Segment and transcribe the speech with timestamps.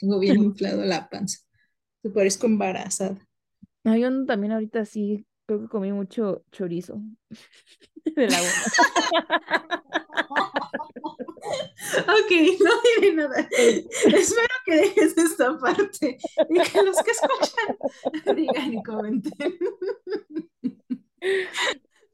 [0.00, 1.38] Tengo bien inflado la panza.
[2.02, 3.26] Te parezco embarazada.
[3.84, 7.00] No, yo también ahorita sí creo que comí mucho chorizo
[8.04, 8.38] de la
[11.98, 12.70] Ok, no
[13.00, 13.48] diré nada.
[13.50, 16.18] Espero que dejes esta parte
[16.50, 19.58] y que los que escuchan digan y comenten.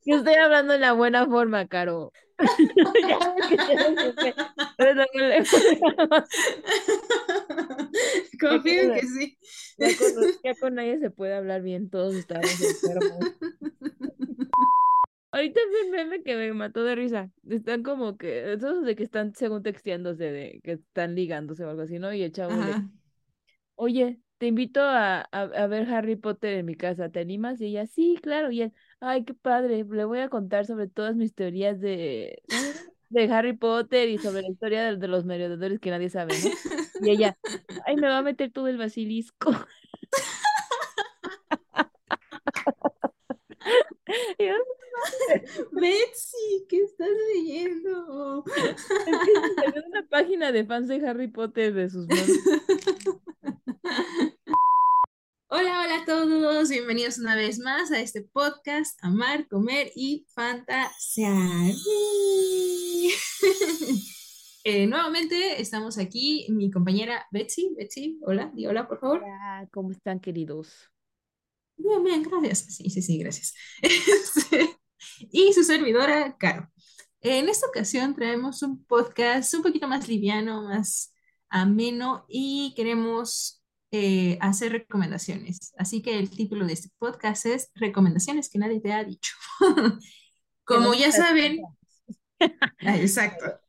[0.04, 2.12] Yo estoy hablando en la buena forma, Caro.
[8.40, 9.38] Confío en que sí.
[10.42, 13.20] Ya con, nadie se puede hablar bien, todos estamos enfermos.
[15.30, 17.30] Ahorita vi un meme que me mató de risa.
[17.48, 21.80] Están como que, esos de que están según texteándose, de que están ligándose o algo
[21.82, 22.12] así, ¿no?
[22.12, 22.74] Y el chavo le,
[23.76, 27.62] oye, te invito a, a, ver Harry Potter en mi casa, ¿te animas?
[27.62, 28.50] Y ella, sí, claro.
[28.50, 32.40] Y él, ay, qué padre, le voy a contar sobre todas mis teorías de,
[33.10, 36.50] de Harry Potter y sobre la historia de, de los merodeadores que nadie sabe, ¿no?
[37.06, 37.36] Y ella,
[37.84, 39.50] ay, me va a meter todo el basilisco.
[45.72, 48.44] Betsy, ¿qué estás leyendo?
[48.46, 52.28] Es una página de fans de Harry Potter de sus manos.
[55.54, 61.72] Hola, hola a todos, bienvenidos una vez más a este podcast Amar, Comer y Fantasear.
[64.64, 67.74] Eh, nuevamente estamos aquí, mi compañera Betsy.
[67.76, 69.24] Betsy, hola, di hola, por favor.
[69.24, 70.88] Hola, ¿cómo están, queridos?
[71.76, 72.76] Bien, bien, gracias.
[72.76, 73.54] Sí, sí, sí, gracias.
[73.82, 74.76] Este,
[75.32, 76.70] y su servidora, Caro.
[77.20, 81.12] En esta ocasión traemos un podcast un poquito más liviano, más
[81.48, 83.61] ameno y queremos
[83.92, 85.72] eh, hacer recomendaciones.
[85.76, 89.34] Así que el título de este podcast es Recomendaciones que nadie te ha dicho.
[90.64, 91.62] Como ya saben,
[92.80, 93.60] ah, exacto.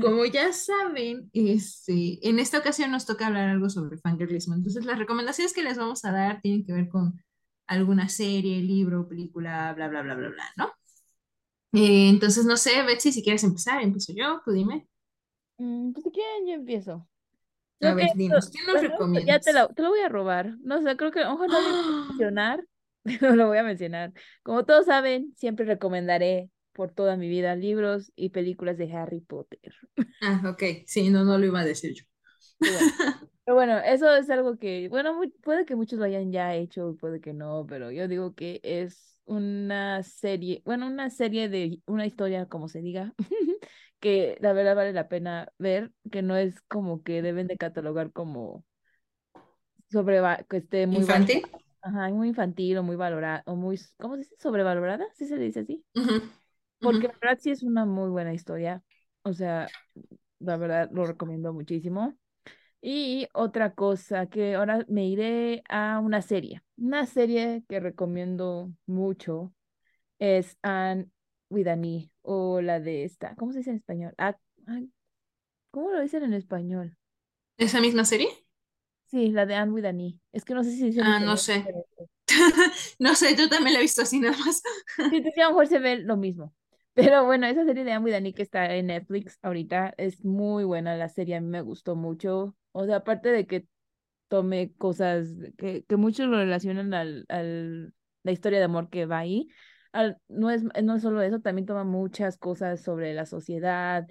[0.00, 4.54] Como ya saben, este, en esta ocasión nos toca hablar algo sobre fangirlismo.
[4.54, 7.20] Entonces, las recomendaciones que les vamos a dar tienen que ver con
[7.66, 10.66] alguna serie, libro, película, bla, bla, bla, bla, bla, ¿no?
[11.72, 14.86] Eh, entonces, no sé, Betsy, si quieres empezar, empiezo yo, tú dime.
[15.58, 17.08] Mm, pues si quieren, yo empiezo.
[17.82, 19.26] A ver, dinos, ¿qué nos recomiendas?
[19.26, 20.56] Ya te lo, te lo, voy a robar.
[20.60, 22.64] No sé, creo que ojo no lo voy a mencionar,
[23.04, 24.12] pero lo voy a mencionar.
[24.42, 29.74] Como todos saben, siempre recomendaré por toda mi vida libros y películas de Harry Potter.
[30.22, 30.62] Ah, ok.
[30.86, 32.04] Sí, no, no lo iba a decir yo.
[33.44, 37.20] Pero bueno, eso es algo que, bueno, puede que muchos lo hayan ya hecho, puede
[37.20, 42.46] que no, pero yo digo que es una serie, bueno, una serie de una historia,
[42.46, 43.14] como se diga,
[44.00, 48.12] que la verdad vale la pena ver, que no es como que deben de catalogar
[48.12, 48.64] como
[49.90, 51.42] sobre que esté muy infantil.
[51.82, 54.34] Ajá, muy infantil o muy valorada, o muy, ¿cómo se dice?
[54.38, 55.84] Sobrevalorada, ¿sí se le dice así?
[56.80, 58.82] Porque la verdad sí es una muy buena historia.
[59.22, 59.68] O sea,
[60.40, 62.16] la verdad lo recomiendo muchísimo.
[62.82, 66.62] Y otra cosa, que ahora me iré a una serie.
[66.76, 69.52] Una serie que recomiendo mucho
[70.18, 71.08] es Anne
[71.50, 74.14] with e, o la de esta, ¿cómo se dice en español?
[74.18, 74.36] Ah,
[75.70, 76.96] ¿Cómo lo dicen en español?
[77.58, 78.28] ¿Esa misma serie?
[79.06, 80.18] Sí, la de Anne with e.
[80.32, 81.04] Es que no sé si dicen.
[81.04, 81.64] Ah, no sé.
[82.98, 84.62] no sé, yo también la he visto así nada más.
[85.10, 86.54] sí, a lo mejor se ve lo mismo.
[86.94, 90.64] Pero bueno, esa serie de Anne with e que está en Netflix ahorita es muy
[90.64, 92.56] buena la serie, a mí me gustó mucho.
[92.72, 93.66] O sea, aparte de que
[94.28, 95.28] tome cosas
[95.58, 99.48] que, que muchos lo relacionan al, al la historia de amor que va ahí,
[100.28, 104.06] no, es, no solo eso, también toma muchas cosas sobre la sociedad,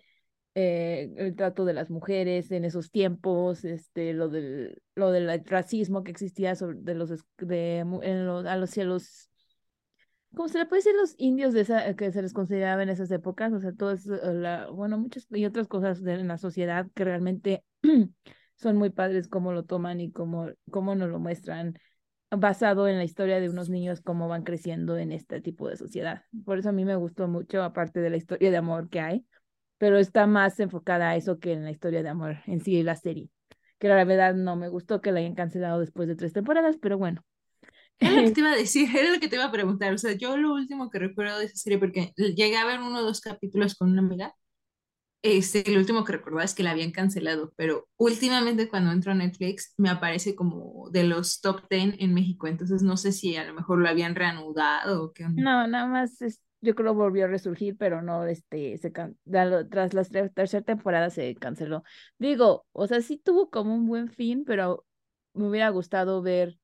[0.56, 6.03] eh, el trato de las mujeres en esos tiempos, este, lo del, lo del racismo
[6.03, 9.30] que existía sobre, de los, de, en los, a los, cielos
[10.34, 13.12] ¿cómo se le puede decir los indios de esa, que se les consideraba en esas
[13.12, 13.52] épocas?
[13.53, 16.88] O sea, todo eso, eh, la, bueno, muchas y otras cosas de, en la sociedad
[16.94, 17.64] que realmente
[18.56, 21.78] son muy padres cómo lo toman y cómo, cómo nos lo muestran
[22.30, 26.24] basado en la historia de unos niños, cómo van creciendo en este tipo de sociedad.
[26.46, 29.25] Por eso a mí me gustó mucho, aparte de la historia de amor que hay,
[29.78, 32.96] pero está más enfocada a eso que en la historia de amor en sí, la
[32.96, 33.30] serie.
[33.80, 36.97] Que la verdad no me gustó que la hayan cancelado después de tres temporadas, pero
[36.97, 37.23] bueno.
[37.99, 39.94] Era lo que te iba a decir, era lo que te iba a preguntar.
[39.94, 42.99] O sea, yo lo último que recuerdo de esa serie, porque llegué a ver uno
[42.99, 44.34] o dos capítulos con una amiga,
[45.25, 49.16] este, el último que recordaba es que la habían cancelado, pero últimamente cuando entro a
[49.16, 53.43] Netflix me aparece como de los top 10 en México, entonces no sé si a
[53.45, 57.27] lo mejor lo habían reanudado o qué No, nada más es, yo creo volvió a
[57.27, 61.83] resurgir, pero no, este, se tras la tercera temporada se canceló.
[62.17, 64.85] Digo, o sea, sí tuvo como un buen fin, pero
[65.33, 66.57] me hubiera gustado ver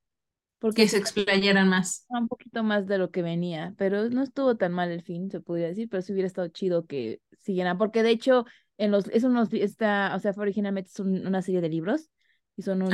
[0.61, 2.05] porque se explayaran más.
[2.09, 5.41] Un poquito más de lo que venía, pero no estuvo tan mal el fin, se
[5.41, 8.45] podría decir, pero sí hubiera estado chido que siguieran, porque de hecho,
[8.77, 12.11] en los, eso nos está, o sea, originalmente es una serie de libros,
[12.55, 12.93] y son un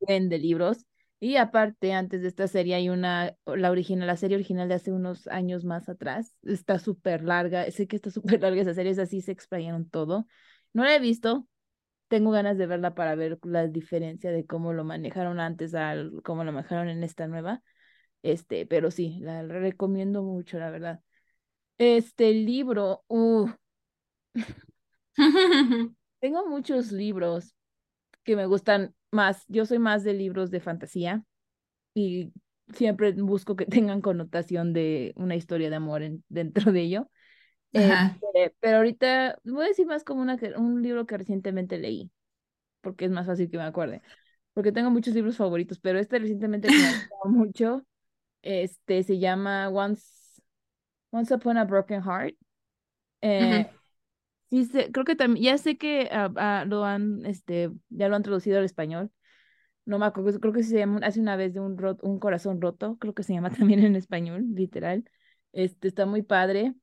[0.00, 0.86] buen de libros.
[1.20, 4.90] Y aparte, antes de esta serie hay una, la original, la serie original de hace
[4.90, 8.98] unos años más atrás, está súper larga, sé que está súper larga esa serie, es
[8.98, 10.26] así, se explayaron todo.
[10.72, 11.46] No la he visto,
[12.08, 16.44] tengo ganas de verla para ver la diferencia de cómo lo manejaron antes al cómo
[16.44, 17.62] lo manejaron en esta nueva.
[18.22, 21.00] Este, pero sí, la recomiendo mucho, la verdad.
[21.78, 23.48] Este libro, uh,
[26.20, 27.54] tengo muchos libros
[28.24, 29.44] que me gustan más.
[29.48, 31.24] Yo soy más de libros de fantasía
[31.94, 32.32] y
[32.74, 37.10] siempre busco que tengan connotación de una historia de amor dentro de ello.
[37.74, 42.10] Este, pero ahorita voy a decir más como una, un libro que recientemente leí,
[42.80, 44.00] porque es más fácil que me acuerde.
[44.52, 47.82] Porque tengo muchos libros favoritos, pero este recientemente me ha gustado mucho.
[48.42, 50.40] Este se llama Once,
[51.10, 52.36] Once Upon a Broken Heart.
[53.20, 53.66] Eh,
[54.50, 58.22] sí, creo que también, ya sé que ah, ah, lo han, este, ya lo han
[58.22, 59.10] traducido al español.
[59.84, 62.96] No me acuerdo, creo que se llama hace una vez de un, un corazón roto,
[62.98, 65.04] creo que se llama también en español, literal.
[65.52, 66.74] Este está muy padre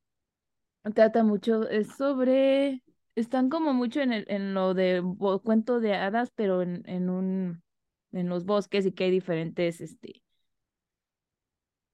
[0.94, 2.84] trata mucho, es sobre,
[3.16, 5.04] están como mucho en, el, en lo de
[5.44, 7.64] cuento de hadas, pero en, en un,
[8.12, 10.22] en los bosques y que hay diferentes, este,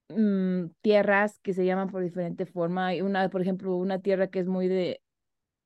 [0.08, 2.88] mm, tierras que se llaman por diferente forma.
[2.88, 5.00] Hay una, por ejemplo, una tierra que es muy de,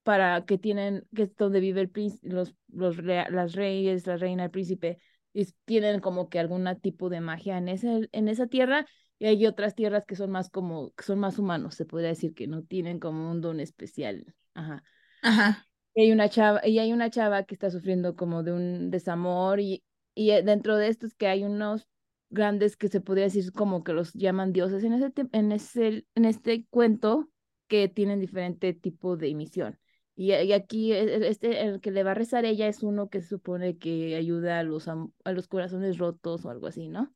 [0.02, 4.44] para que tienen, que es donde vive el príncipe, los, los, las reyes, la reina,
[4.44, 4.98] el príncipe,
[5.32, 8.86] y tienen como que algún tipo de magia en, ese, en esa tierra
[9.22, 12.34] y hay otras tierras que son más como, que son más humanos, se podría decir,
[12.34, 14.34] que no tienen como un don especial.
[14.52, 14.82] Ajá.
[15.22, 15.64] Ajá.
[15.94, 19.60] Y hay una chava, y hay una chava que está sufriendo como de un desamor
[19.60, 19.84] y,
[20.16, 21.86] y eh, dentro de estos que hay unos
[22.30, 26.24] grandes que se podría decir como que los llaman dioses en ese, en ese, en
[26.24, 27.30] este cuento
[27.68, 29.78] que tienen diferente tipo de misión.
[30.16, 33.08] Y, y, aquí e, e, este, el que le va a rezar ella es uno
[33.08, 37.14] que se supone que ayuda a los, a los corazones rotos o algo así, ¿no?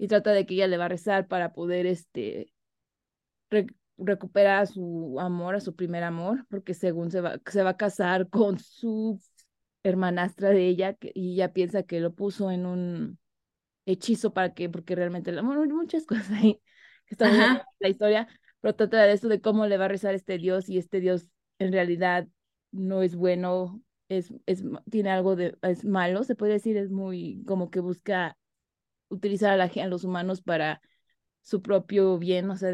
[0.00, 2.54] Y trata de que ella le va a rezar para poder este
[3.98, 8.30] recuperar su amor, a su primer amor, porque según se va, se va a casar
[8.30, 9.20] con su
[9.82, 13.18] hermanastra de ella y ella piensa que lo puso en un
[13.84, 16.62] hechizo para que, porque realmente el amor, muchas cosas ahí
[17.04, 18.26] que están en la historia,
[18.62, 21.26] pero trata de eso de cómo le va a rezar este Dios y este Dios
[21.58, 22.26] en realidad
[22.72, 27.44] no es bueno, es, es, tiene algo de, es malo, se puede decir, es muy
[27.46, 28.38] como que busca
[29.10, 30.80] utilizar a, la, a los humanos para
[31.42, 32.72] su propio bien, o sea,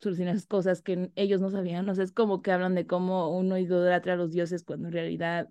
[0.00, 3.56] solucionar cosas que ellos no sabían, o sea, es como que hablan de cómo uno
[3.56, 5.48] idolatra a los dioses cuando en realidad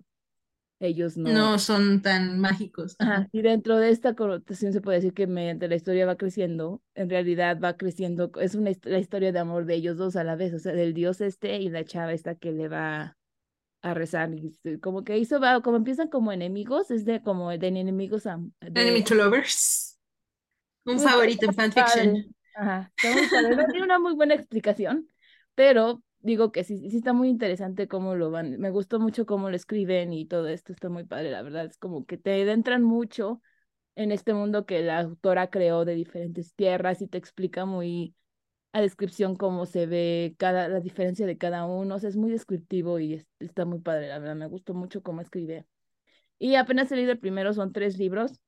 [0.78, 1.30] ellos no...
[1.30, 2.96] No son tan mágicos.
[2.98, 3.28] Ajá.
[3.32, 7.08] Y dentro de esta connotación se puede decir que mediante la historia va creciendo, en
[7.08, 10.52] realidad va creciendo, es una la historia de amor de ellos dos a la vez,
[10.54, 13.16] o sea, del dios este y la chava esta que le va
[13.82, 17.66] a rezar, y como que eso va, como empiezan como enemigos, es de como de
[17.68, 18.38] enemigos a...
[18.60, 18.80] De...
[18.80, 19.85] Enemy to lovers.
[20.86, 22.36] Un favorito en fanfiction.
[22.54, 25.08] Ajá, No tiene una muy buena explicación,
[25.54, 28.58] pero digo que sí, sí está muy interesante cómo lo van.
[28.58, 31.66] Me gustó mucho cómo lo escriben y todo esto está muy padre, la verdad.
[31.66, 33.42] Es como que te adentran mucho
[33.94, 38.14] en este mundo que la autora creó de diferentes tierras y te explica muy
[38.72, 41.96] a descripción cómo se ve cada, la diferencia de cada uno.
[41.96, 44.36] O sea, es muy descriptivo y está muy padre, la verdad.
[44.36, 45.66] Me gustó mucho cómo escribe.
[46.38, 48.40] Y apenas he leído el primero, son tres libros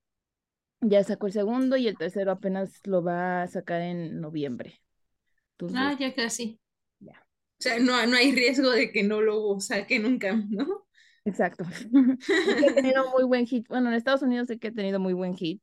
[0.80, 4.80] ya sacó el segundo y el tercero apenas lo va a sacar en noviembre.
[5.74, 6.60] ah, ya casi.
[7.00, 7.14] Ya.
[7.14, 10.86] O sea, no, no hay riesgo de que no lo saque nunca, ¿no?
[11.24, 11.64] Exacto.
[12.68, 13.66] ha tenido muy buen hit.
[13.68, 15.60] Bueno, en Estados Unidos sé que ha tenido muy buen hit.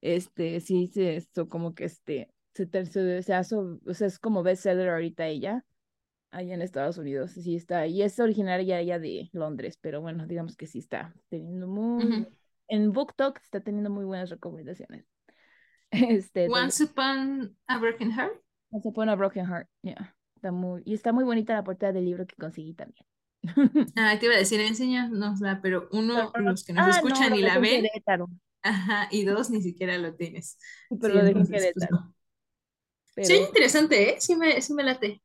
[0.00, 4.42] Este, sí, sí, esto como que este, se, se, se hace, o sea, es como
[4.42, 5.64] bestseller ahorita ella,
[6.30, 10.56] allá en Estados Unidos, sí está, y es originaria ella de Londres, pero bueno, digamos
[10.56, 12.26] que sí está teniendo muy,
[12.68, 15.06] en BookTok está teniendo muy buenas recomendaciones.
[15.90, 18.34] Este, Once Upon a Broken Heart.
[18.70, 20.16] Once Upon a Broken Heart, yeah.
[20.34, 23.06] Está muy, y está muy bonita la portada del libro que conseguí también.
[23.96, 27.58] Ah, te iba a decir, enséñanosla, pero uno, los que nos ah, escuchan y la
[27.58, 27.86] ven.
[28.62, 30.58] Ajá, y dos, ni siquiera lo tienes.
[31.00, 31.44] pero lo dejé
[33.14, 34.16] pues, Sí, interesante, ¿eh?
[34.18, 35.22] Sí me, sí me late.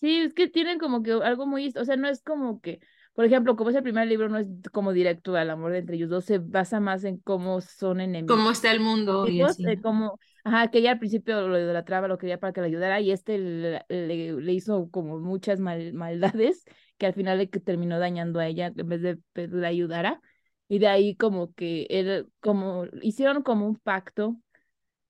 [0.00, 2.80] Sí, es que tienen como que algo muy, o sea, no es como que
[3.18, 6.08] por ejemplo, como es el primer libro, no es como directo al amor entre ellos
[6.08, 8.36] dos, se basa más en cómo son enemigos.
[8.36, 9.26] Cómo está el mundo.
[9.26, 9.64] Y así.
[9.82, 13.10] Cómo, ajá, que ella al principio lo idolatraba, lo quería para que le ayudara, y
[13.10, 16.64] este le, le, hizo como muchas maldades
[16.96, 20.22] que al final le terminó dañando a ella en vez de le ayudara.
[20.68, 24.36] Y de ahí como que él, como, hicieron como un pacto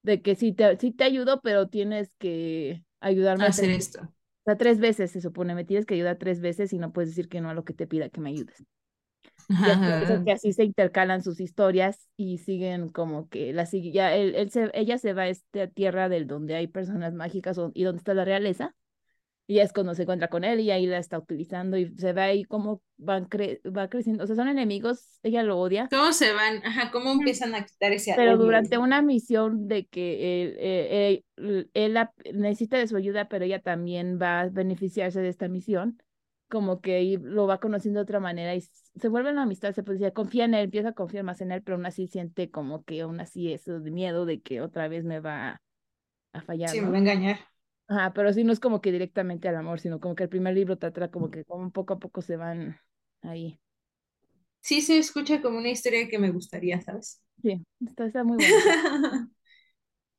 [0.00, 4.10] de que sí te, sí te ayudo, pero tienes que ayudarme a hacer esto
[4.48, 7.28] sea, tres veces se supone, me tienes que ayudar tres veces y no puedes decir
[7.28, 8.64] que no a lo que te pida que me ayudes.
[9.48, 9.54] Y
[10.24, 14.70] que así se intercalan sus historias y siguen como que la ya él, él se,
[14.74, 18.24] ella se va a esta tierra del donde hay personas mágicas y donde está la
[18.24, 18.74] realeza
[19.50, 22.20] y es cuando se encuentra con él y ahí la está utilizando y se ve
[22.20, 24.22] ahí cómo van cre va creciendo.
[24.22, 25.88] O sea, son enemigos, ella lo odia.
[25.90, 26.58] ¿Cómo se van?
[26.66, 31.70] Ajá, ¿cómo empiezan a quitar ese Pero durante una misión de que él, eh, él,
[31.72, 31.98] él,
[32.34, 35.96] necesita de su ayuda, pero ella también va a beneficiarse de esta misión,
[36.50, 39.82] como que ahí lo va conociendo de otra manera y se vuelve una amistad, se
[39.82, 42.50] puede decir, confía en él, empieza a confiar más en él, pero aún así siente
[42.50, 45.62] como que aún así eso de miedo de que otra vez me va
[46.34, 46.68] a fallar.
[46.68, 47.38] Sí, me va a engañar.
[47.88, 50.54] Ajá, pero sí no es como que directamente al amor, sino como que el primer
[50.54, 52.78] libro trata como que como poco a poco se van
[53.22, 53.58] ahí.
[54.60, 57.22] Sí, se escucha como una historia que me gustaría, ¿sabes?
[57.42, 59.30] Sí, está, muy buena.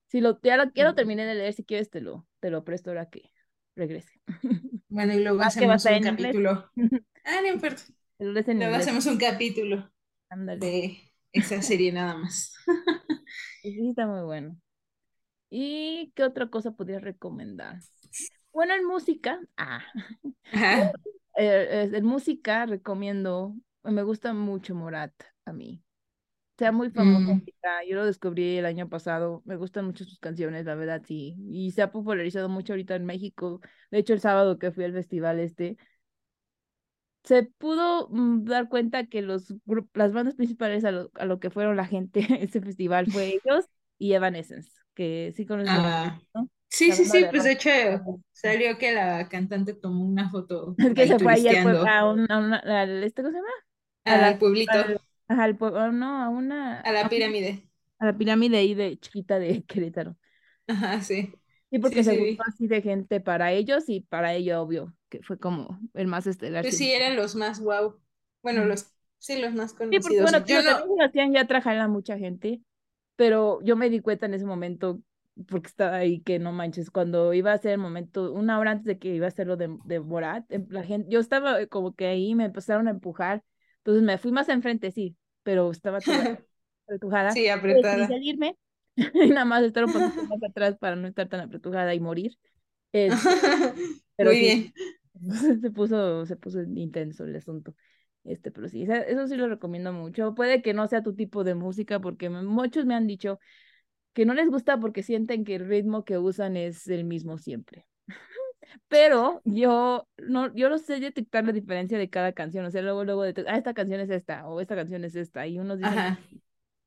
[0.08, 2.90] si lo, ya lo, quiero terminé de leer, si quieres te lo, te lo presto
[2.90, 3.32] ahora que
[3.76, 4.20] regrese.
[4.92, 6.72] Bueno, y luego hacemos un capítulo.
[7.24, 7.84] ah, no importa.
[8.18, 9.92] Luego hacemos un capítulo
[10.58, 10.98] de
[11.32, 12.56] esa serie nada más.
[13.62, 14.60] sí, está muy bueno.
[15.50, 17.80] ¿Y qué otra cosa podría recomendar?
[18.52, 19.84] Bueno, en música, ah,
[21.38, 25.14] eh, en música recomiendo, me gusta mucho Morat
[25.46, 25.84] a mí.
[26.58, 27.36] Sea muy famoso.
[27.36, 27.42] Mm.
[27.88, 29.42] Yo lo descubrí el año pasado.
[29.46, 31.38] Me gustan mucho sus canciones, la verdad, sí.
[31.50, 33.62] Y se ha popularizado mucho ahorita en México.
[33.92, 35.78] De hecho, el sábado que fui al festival este,
[37.24, 39.54] se pudo mm, dar cuenta que los
[39.94, 43.66] las bandas principales a lo, a lo que fueron la gente ese festival fue ellos
[43.98, 45.72] y Evanescence que sí conoces.
[45.74, 46.20] Ah,
[46.68, 47.70] Sí, sí, sí, pues de hecho
[48.34, 50.76] salió que la cantante tomó una foto.
[50.96, 54.28] que se fue ayer a, una, a ¿este cómo se llama?
[54.28, 54.74] Al pueblito.
[55.30, 56.82] Al, pueblo, no, a una.
[56.82, 57.66] A la pirámide.
[57.98, 60.18] A la pirámide ahí de chiquita de Querétaro.
[60.68, 61.32] Ajá, sí.
[61.72, 65.40] Sí, porque se gustó así de gente para ellos y para ello, obvio, que fue
[65.40, 66.64] como el más estelar.
[66.64, 67.96] Pues sí, eran los más wow.
[68.44, 70.06] Bueno, los, sí, los más conocidos.
[70.06, 71.04] Sí, porque bueno, yo no...
[71.06, 72.62] hacían ya trajeron a mucha gente
[73.20, 75.02] pero yo me di cuenta en ese momento,
[75.50, 78.86] porque estaba ahí, que no manches, cuando iba a ser el momento, una hora antes
[78.86, 81.94] de que iba a ser lo de, de Borat, em, la gente, yo estaba como
[81.94, 83.44] que ahí, me empezaron a empujar,
[83.80, 86.16] entonces me fui más enfrente, sí, pero estaba toda
[86.88, 87.32] apretujada.
[87.32, 88.08] Sí, apretada.
[88.08, 88.58] salirme,
[88.96, 92.38] y nada más estar un poquito más atrás para no estar tan apretujada y morir.
[94.16, 94.74] pero Muy bien.
[95.62, 97.76] Se puso, se puso intenso el asunto.
[98.24, 100.36] Este, pero sí, eso sí lo recomiendo mucho.
[100.36, 103.40] Puede que no sea tu tipo de música, porque muchos me han dicho
[104.14, 107.86] que no les gusta porque sienten que el ritmo que usan es el mismo siempre.
[108.88, 112.66] Pero yo no, yo no sé detectar la diferencia de cada canción.
[112.66, 115.48] O sea, luego, luego ah, esta canción es esta, o esta canción es esta.
[115.48, 116.18] Y unos dicen,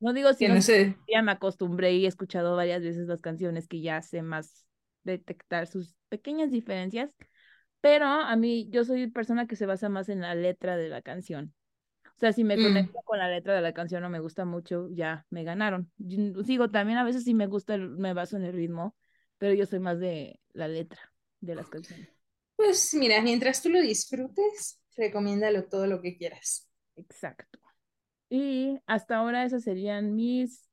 [0.01, 0.97] no digo si no, sé.
[1.09, 4.67] ya me acostumbré y he escuchado varias veces las canciones que ya sé más
[5.05, 7.17] detectar sus pequeñas diferencias
[7.83, 11.03] pero a mí, yo soy persona que se basa más en la letra de la
[11.03, 11.53] canción.
[12.07, 12.63] O sea, si me mm.
[12.63, 15.91] conecto con la letra de la canción o me gusta mucho, ya me ganaron.
[16.47, 18.97] sigo también a veces sí me gusta, me baso en el ritmo,
[19.37, 22.09] pero yo soy más de la letra de las canciones.
[22.55, 26.69] Pues mira, mientras tú lo disfrutes, recomiéndalo todo lo que quieras.
[26.95, 27.59] Exacto.
[28.31, 30.71] Y hasta ahora esas serían mis...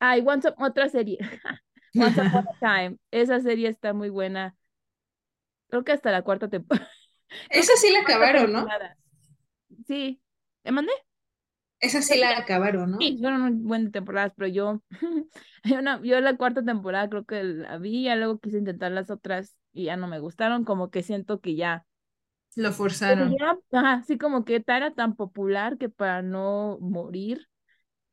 [0.00, 1.18] Ah, y Once otra serie.
[1.94, 2.98] Once Upon a Time.
[3.12, 4.56] Esa serie está muy buena.
[5.70, 6.88] Creo que hasta la cuarta temporada.
[7.50, 8.66] Esa sí la acabaron, ¿no?
[9.86, 10.20] Sí.
[10.64, 10.92] ¿Me mandé?
[11.80, 12.98] Esa sí la acabaron, ¿no?
[12.98, 14.82] Sí, fueron buenas temporadas, pero yo,
[15.64, 19.10] yo, no, yo la cuarta temporada creo que la vi, ya luego quise intentar las
[19.10, 21.86] otras y ya no me gustaron, como que siento que ya.
[22.56, 23.34] Lo forzaron.
[23.72, 27.48] ajá, sí, como que era tan popular que para no morir,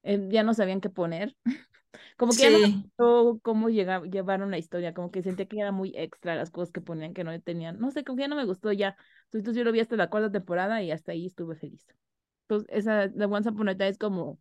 [0.04, 1.36] eh, ya no sabían qué poner.
[2.18, 5.72] Como que ya no me gustó cómo llevaron la historia, como que sentía que era
[5.72, 7.80] muy extra las cosas que ponían que no tenían.
[7.80, 8.98] No sé, como que ya no me gustó ya.
[9.25, 11.88] Entonces yo lo vi hasta la cuarta temporada y hasta ahí estuve feliz.
[12.44, 14.39] Entonces, esa, The Once Upon a Time es como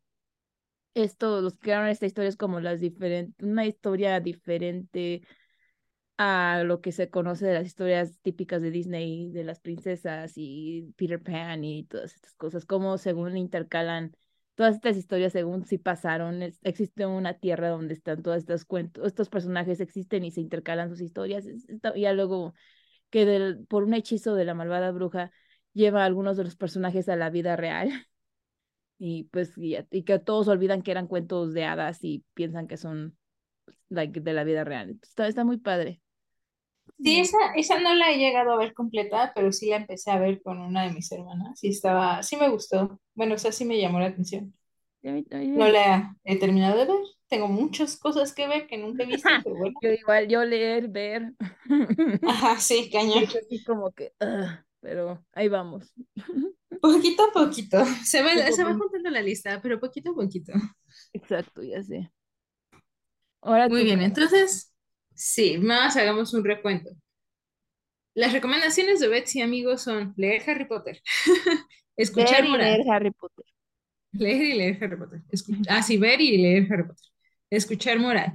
[0.94, 5.22] esto, los que crearon esta historia es como las diferentes, una historia diferente
[6.18, 10.94] a lo que se conoce de las historias típicas de Disney, de las princesas y
[10.96, 14.16] Peter Pan y todas estas cosas, como según intercalan
[14.56, 19.28] todas estas historias según si pasaron, existe una tierra donde están todos estos cuentos, estos
[19.28, 22.54] personajes existen y se intercalan sus historias, y ya luego
[23.10, 25.30] que por un hechizo de la malvada bruja
[25.72, 27.90] lleva a algunos de los personajes a la vida real
[28.98, 33.16] y pues y, que todos olvidan que eran cuentos de hadas y piensan que son
[33.90, 34.98] de la vida real.
[35.18, 36.00] Está muy padre.
[36.98, 40.18] Sí, esa, esa no la he llegado a ver completa, pero sí la empecé a
[40.18, 41.58] ver con una de mis hermanas.
[41.60, 42.98] Sí estaba, sí me gustó.
[43.14, 44.52] Bueno, o sea, sí me llamó la atención.
[45.02, 46.96] No la he terminado de ver.
[47.28, 49.78] Tengo muchas cosas que ver que nunca he visto, pero bueno.
[49.82, 51.32] Yo igual, yo leer, ver.
[52.28, 53.24] Ajá, sí, cañón.
[53.24, 54.12] Así como que,
[54.80, 55.92] pero ahí vamos.
[56.80, 57.84] Poquito a poquito.
[58.04, 60.52] Se va, se va juntando la lista, pero poquito a poquito.
[61.14, 62.12] Exacto, ya sé.
[63.40, 64.74] Ahora Muy bien, entonces,
[65.16, 66.90] sí, más hagamos un recuento.
[68.14, 71.02] Las recomendaciones de Betsy, amigos, son leer Harry Potter,
[71.96, 73.44] escuchar Ver y Morat, leer Harry Potter.
[74.12, 75.20] leer y leer Harry Potter,
[75.68, 77.04] ah, sí, ver y leer Harry Potter,
[77.50, 78.34] escuchar Morat,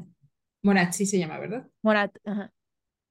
[0.63, 1.67] Morat sí se llama, ¿verdad?
[1.81, 2.51] Morat, ajá.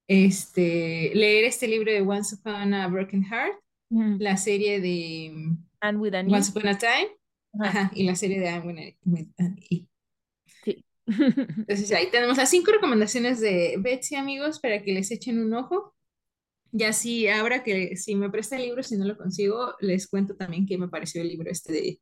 [0.09, 3.55] Este, leer este libro de Once Upon a Broken Heart,
[4.21, 6.15] la serie de And with.
[6.15, 7.09] Once Upon a Time,
[7.59, 9.87] Ajá, ajá, y la serie de With- With an E.
[11.57, 15.95] Entonces ahí tenemos las cinco recomendaciones de Betsy, amigos, para que les echen un ojo.
[16.73, 20.37] Ya si ahora que si me presta el libro, si no lo consigo, les cuento
[20.37, 22.01] también qué me pareció el libro este de,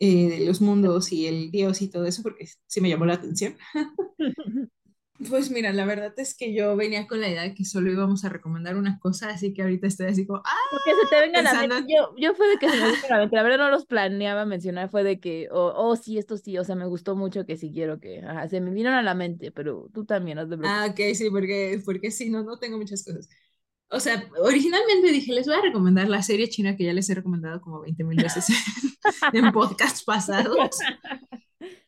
[0.00, 3.14] eh, de los mundos y el dios y todo eso, porque sí me llamó la
[3.14, 3.56] atención.
[5.28, 8.24] Pues mira, la verdad es que yo venía con la idea de que solo íbamos
[8.24, 11.20] a recomendar una cosa, así que ahorita estoy así como, ah, Lo que se te
[11.20, 11.68] venga a la mente.
[11.68, 13.36] pensando, Yo, yo fue de que se me venga la mente.
[13.36, 16.64] La verdad no los planeaba mencionar, fue de que, oh, oh, sí, esto sí, o
[16.64, 19.50] sea, me gustó mucho que sí quiero que, ajá, se me vinieron a la mente,
[19.52, 20.70] pero tú también, no te preocupes.
[20.70, 23.28] ah, ok, sí, porque, porque sí, no, no tengo muchas cosas.
[23.88, 27.14] O sea, originalmente dije, les voy a recomendar la serie china que ya les he
[27.14, 28.46] recomendado como 20 mil veces
[29.32, 30.70] en podcasts pasados.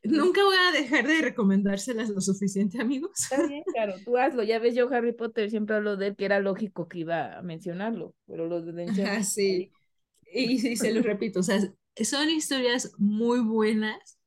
[0.09, 3.11] Nunca voy a dejar de recomendárselas lo suficiente, amigos.
[3.21, 4.43] Está bien, claro, tú hazlo.
[4.43, 7.43] Ya ves, yo Harry Potter siempre hablo de él, que era lógico que iba a
[7.43, 9.73] mencionarlo, pero los de sí.
[10.33, 11.59] Y, sí, se los repito, o sea,
[12.03, 14.19] son historias muy buenas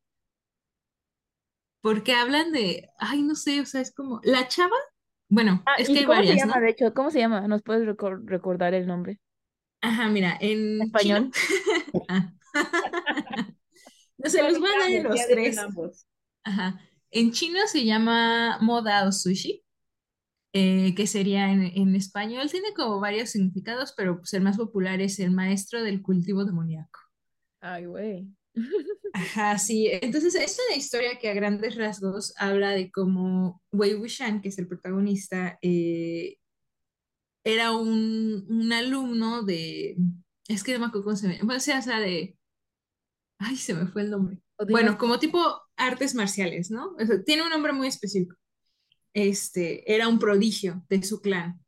[1.81, 4.75] porque hablan de, ay, no sé, o sea, es como, la chava,
[5.29, 6.65] bueno, Ah, es ¿y que hay cómo se varias, llama, ¿no?
[6.65, 6.93] de hecho?
[6.93, 7.47] ¿Cómo se llama?
[7.47, 9.19] ¿Nos puedes recor- recordar el nombre?
[9.81, 11.31] Ajá, mira, en ¿Español?
[12.09, 12.31] ah.
[14.23, 15.57] no se los voy a dar en los tres.
[16.43, 16.79] Ajá.
[17.11, 19.63] En chino se llama moda o sushi,
[20.53, 25.01] eh, que sería en, en español, tiene como varios significados, pero pues el más popular
[25.01, 26.99] es el maestro del cultivo demoníaco.
[27.59, 28.27] Ay, güey.
[29.13, 29.87] Ajá, sí.
[29.91, 34.57] Entonces, es una historia que a grandes rasgos habla de cómo Wei Wuxian, que es
[34.57, 36.37] el protagonista, eh,
[37.43, 39.97] era un, un alumno de,
[40.47, 42.37] es que no me acuerdo cómo se llama, bueno, o sea, o sea, de,
[43.41, 44.39] ay, se me fue el nombre.
[44.69, 45.39] Bueno, como tipo
[45.75, 46.95] artes marciales, ¿no?
[46.99, 48.35] O sea, tiene un nombre muy específico.
[49.13, 51.59] Este, era un prodigio de su clan.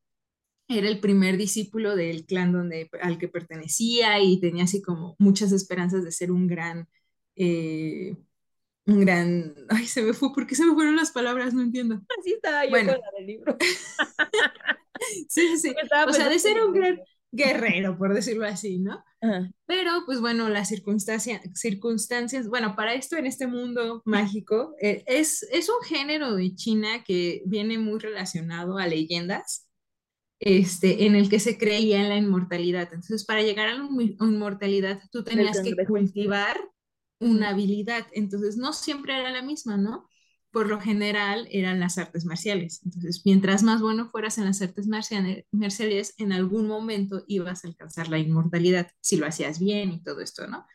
[0.68, 5.52] Era el primer discípulo del clan donde, al que pertenecía y tenía así como muchas
[5.52, 6.88] esperanzas de ser un gran,
[7.36, 8.16] eh,
[8.86, 11.54] un gran, ay, se me fue, ¿por qué se me fueron las palabras?
[11.54, 12.02] No entiendo.
[12.20, 12.94] Así estaba yo Bueno.
[12.94, 13.58] con la del libro.
[15.28, 15.74] Sí, sí,
[16.08, 17.02] o sea, de ser un gran.
[17.34, 19.04] Guerrero, por decirlo así, ¿no?
[19.66, 25.44] Pero, pues bueno, las circunstancias, circunstancias, bueno, para esto en este mundo mágico, eh, es,
[25.52, 29.68] es un género de China que viene muy relacionado a leyendas,
[30.40, 32.90] este, en el que se creía en la inmortalidad.
[32.94, 36.58] Entonces, para llegar a la inmortalidad, tú tenías que cultivar
[37.20, 38.06] una habilidad.
[38.12, 40.08] Entonces, no siempre era la misma, ¿no?
[40.54, 42.82] Por lo general eran las artes marciales.
[42.86, 48.08] Entonces, mientras más bueno fueras en las artes marciales, en algún momento ibas a alcanzar
[48.08, 50.68] la inmortalidad, si lo hacías bien y todo esto, ¿no?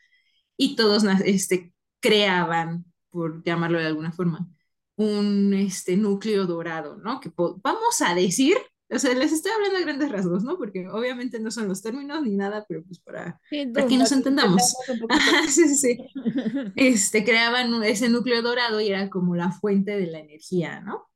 [0.57, 4.49] Y todos este, creaban, por llamarlo de alguna forma,
[4.97, 7.21] un este, núcleo dorado, ¿no?
[7.21, 8.57] Que vamos a decir,
[8.91, 10.57] o sea, les estoy hablando a grandes rasgos, ¿no?
[10.57, 14.11] Porque obviamente no son los términos ni nada, pero pues para, Sí, para que nos
[14.11, 14.75] entendamos.
[15.49, 15.97] sí, sí, sí
[16.75, 21.07] este, creaban ese núcleo dorado y era como la fuente de la energía, ¿no?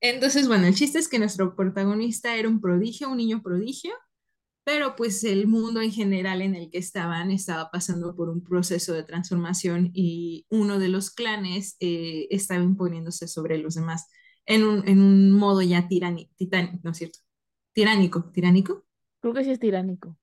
[0.00, 3.92] Entonces, bueno, el chiste es que nuestro protagonista era un prodigio, un niño prodigio,
[4.64, 8.94] pero pues el mundo en general en el que estaban estaba pasando por un proceso
[8.94, 14.08] de transformación y uno de los clanes eh, estaba imponiéndose sobre los demás
[14.46, 16.32] en un, en un modo ya tiránico,
[16.82, 17.18] ¿no es cierto?
[17.74, 18.84] Tiránico, tiránico.
[19.20, 20.16] Creo que sí es tiránico.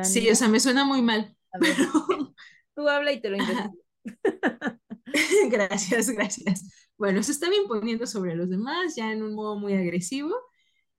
[0.00, 0.30] Sí, Tiránico.
[0.30, 1.90] o sea, me suena muy mal, A ver, pero...
[2.74, 3.38] tú habla y te lo Ajá.
[3.38, 3.74] investigo.
[5.50, 6.64] Gracias, gracias.
[6.98, 10.34] Bueno, se estaba imponiendo sobre los demás ya en un modo muy agresivo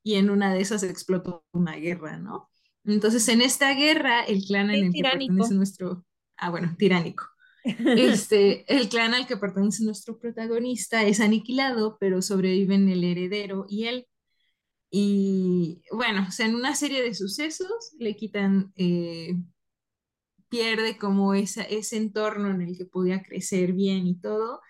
[0.03, 2.49] y en una de esas explotó una guerra, ¿no?
[2.85, 5.05] Entonces, en esta guerra, el clan en Sí, el que tiránico.
[5.05, 6.05] pertenece nuestro,
[6.37, 7.25] ah, bueno, tiránico.
[7.63, 13.85] Este, el clan al que pertenece nuestro protagonista es aniquilado, pero sobreviven el heredero y
[13.85, 14.07] él.
[14.89, 19.35] Y bueno, o sea, en una serie de sucesos le quitan, eh,
[20.49, 24.61] pierde como esa, ese entorno en el que podía crecer bien y todo,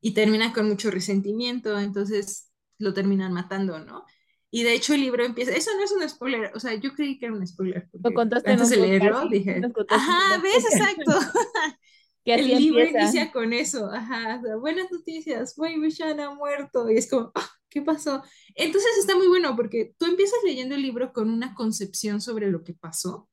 [0.00, 4.04] y termina con mucho resentimiento, entonces lo terminan matando, ¿no?
[4.50, 7.18] Y de hecho el libro empieza, eso no es un spoiler, o sea, yo creí
[7.18, 10.64] que era un spoiler, Lo contaste antes de leerlo dije, ajá, ¿ves?
[10.70, 11.12] Exacto.
[12.24, 12.98] Que El así libro empieza.
[13.02, 17.32] inicia con eso, ajá, o sea, buenas noticias, Wei Wuxian ha muerto, y es como,
[17.34, 18.22] "Ah, ¿qué pasó?
[18.54, 22.64] Entonces está muy bueno porque tú empiezas leyendo el libro con una concepción sobre lo
[22.64, 23.28] que pasó,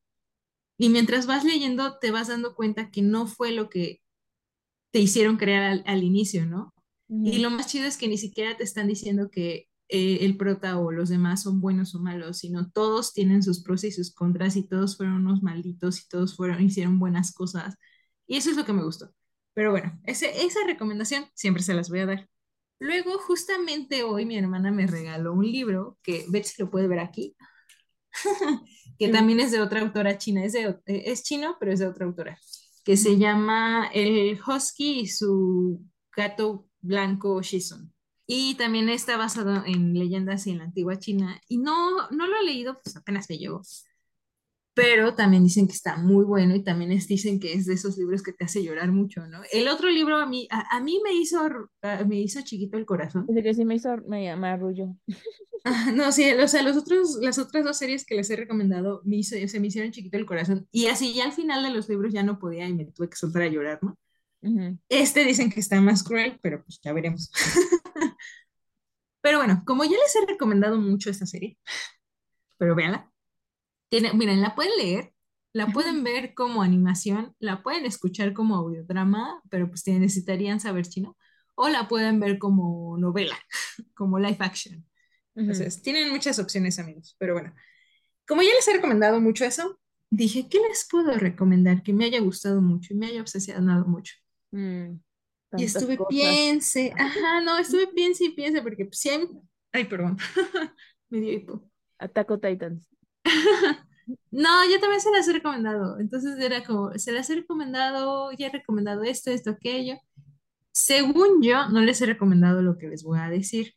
[0.78, 4.02] Y mientras vas leyendo, te vas dando cuenta que no fue lo que
[4.92, 6.74] te hicieron creer al, al inicio, ¿no?
[7.24, 10.80] Y lo más chido es que ni siquiera te están diciendo que eh, el prota
[10.80, 14.56] o los demás son buenos o malos, sino todos tienen sus pros y sus contras
[14.58, 17.76] y todos fueron unos malditos y todos fueron, hicieron buenas cosas.
[18.32, 19.14] Y eso es lo que me gustó.
[19.54, 22.30] Pero bueno, ese, esa recomendación siempre se las voy a dar.
[22.80, 27.36] Luego, justamente hoy mi hermana me regaló un libro que, si lo puede ver aquí,
[28.98, 31.88] que también es de otra autora china, es, de, eh, es chino, pero es de
[31.88, 32.40] otra autora,
[32.86, 35.82] que se llama El Husky y su
[36.16, 37.94] gato blanco Shizun.
[38.28, 41.42] Y también está basado en leyendas en la antigua China.
[41.50, 43.62] Y no, no lo he leído, pues apenas me llegó.
[44.74, 47.98] Pero también dicen que está muy bueno y también es, dicen que es de esos
[47.98, 49.42] libros que te hace llorar mucho, ¿no?
[49.52, 51.40] El otro libro a mí, a, a mí me hizo,
[51.82, 53.26] a- me hizo chiquito el corazón.
[53.28, 54.96] Desde que sí me hizo, me, me arrulló.
[55.64, 59.02] Ah, no, sí, o sea, los otros, las otras dos series que les he recomendado
[59.06, 60.68] me hizo, se me hicieron chiquito el corazón.
[60.72, 63.16] Y así ya al final de los libros ya no podía y me tuve que
[63.16, 63.96] soltar a llorar, ¿no?
[64.90, 67.32] Este dicen que está más cruel, pero pues ya veremos.
[69.22, 71.58] Pero bueno, como ya les he recomendado mucho esta serie,
[72.58, 73.11] pero véanla,
[73.92, 75.14] tiene, miren, la pueden leer,
[75.54, 81.18] la pueden ver como animación, la pueden escuchar como audiodrama, pero pues necesitarían saber chino,
[81.56, 83.38] o la pueden ver como novela,
[83.96, 84.86] como live action.
[85.36, 87.54] Entonces, tienen muchas opciones, amigos, pero bueno.
[88.28, 89.80] Como ya les he recomendado mucho eso,
[90.12, 94.16] dije, ¿qué les puedo recomendar que me haya gustado mucho y me haya obsesionado mucho?
[94.52, 95.00] Mm,
[95.58, 96.10] Y estuve cosas.
[96.18, 99.30] piense, ajá, no, estuve piense y piense porque pues, sí hay-
[99.74, 100.18] ay, perdón,
[101.10, 101.70] me dio hipo.
[102.00, 102.90] Attack on Titans.
[104.32, 108.48] No, yo también se las he recomendado, entonces era como, se las he recomendado, ya
[108.48, 109.96] he recomendado esto, esto, aquello.
[110.72, 113.74] Según yo, no les he recomendado lo que les voy a decir,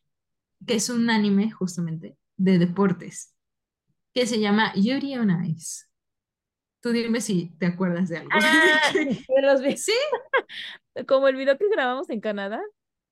[0.65, 3.33] que es un anime justamente de deportes,
[4.13, 5.85] que se llama Yuri on Ice.
[6.81, 8.31] Tú dime si te acuerdas de algo.
[8.33, 9.93] Ah, de los vi- ¿Sí?
[11.07, 12.61] como el video que grabamos en Canadá,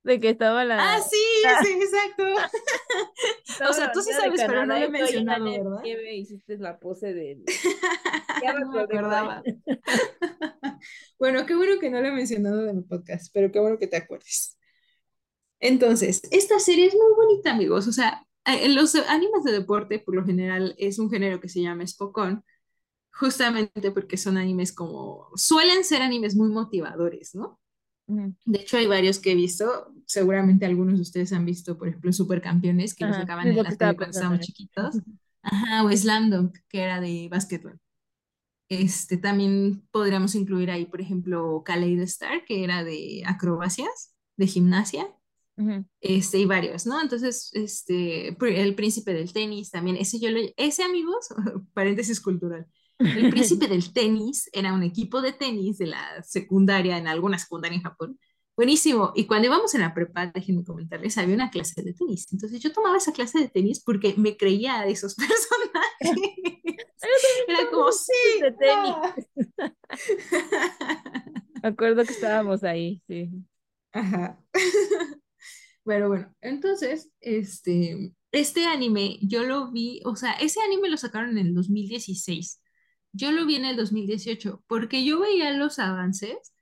[0.03, 2.23] de que estaba Ah, la, sí, la- sí, exacto.
[3.69, 5.81] O sea, tú sí de sabes, pero no lo he mencionado, ¿verdad?
[5.83, 7.43] nieve hiciste la pose del...
[8.43, 9.43] Ya me No me acordaba.
[11.19, 13.87] Bueno, qué bueno que no lo he mencionado de mi podcast, pero qué bueno que
[13.87, 14.57] te acuerdes.
[15.59, 17.87] Entonces, esta serie es muy bonita, amigos.
[17.87, 21.61] O sea, eh, los animes de deporte, por lo general, es un género que se
[21.61, 22.43] llama Spokon,
[23.13, 27.59] justamente porque son animes como, suelen ser animes muy motivadores, ¿no?
[28.07, 32.11] De hecho, hay varios que he visto, seguramente algunos de ustedes han visto, por ejemplo,
[32.11, 34.95] Supercampeones, que los Ajá, sacaban es en cuando estábamos chiquitos.
[35.41, 37.79] Ajá, o Slam que era de básquetbol.
[38.69, 45.07] Este, también podríamos incluir ahí, por ejemplo, Kaleid Star, que era de acrobacias, de gimnasia,
[45.57, 45.85] Ujú.
[46.01, 47.01] este, y varios, ¿no?
[47.01, 51.27] Entonces, este, el príncipe del tenis también, ese yo lo, ese amigos,
[51.73, 52.67] paréntesis cultural,
[53.13, 57.77] el príncipe del tenis era un equipo de tenis de la secundaria, en alguna secundaria
[57.77, 58.19] en Japón,
[58.55, 62.59] buenísimo, y cuando íbamos en la prepa, déjenme comentarles, había una clase de tenis, entonces
[62.61, 66.33] yo tomaba esa clase de tenis porque me creía de esos personajes,
[67.47, 68.95] era como, sí, de tenis.
[71.63, 73.29] Me acuerdo que estábamos ahí, sí.
[73.93, 74.37] Ajá.
[75.85, 81.37] Pero bueno, entonces, este, este anime yo lo vi, o sea, ese anime lo sacaron
[81.37, 82.61] en el 2016.
[83.11, 86.52] Yo lo vi en el 2018 porque yo veía los avances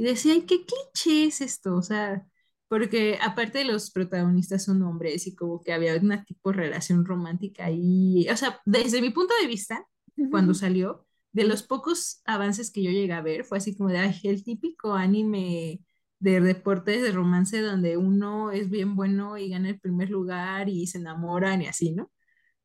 [0.00, 2.26] y decía, ay, qué cliché es esto, o sea,
[2.68, 7.04] porque aparte de los protagonistas son hombres y como que había una tipo de relación
[7.04, 9.86] romántica ahí, o sea, desde mi punto de vista,
[10.30, 13.98] cuando salió, de los pocos avances que yo llegué a ver, fue así como de,
[13.98, 15.82] ay, el típico anime
[16.18, 20.86] de deportes de romance donde uno es bien bueno y gana el primer lugar y
[20.86, 22.10] se enamoran y así, ¿no?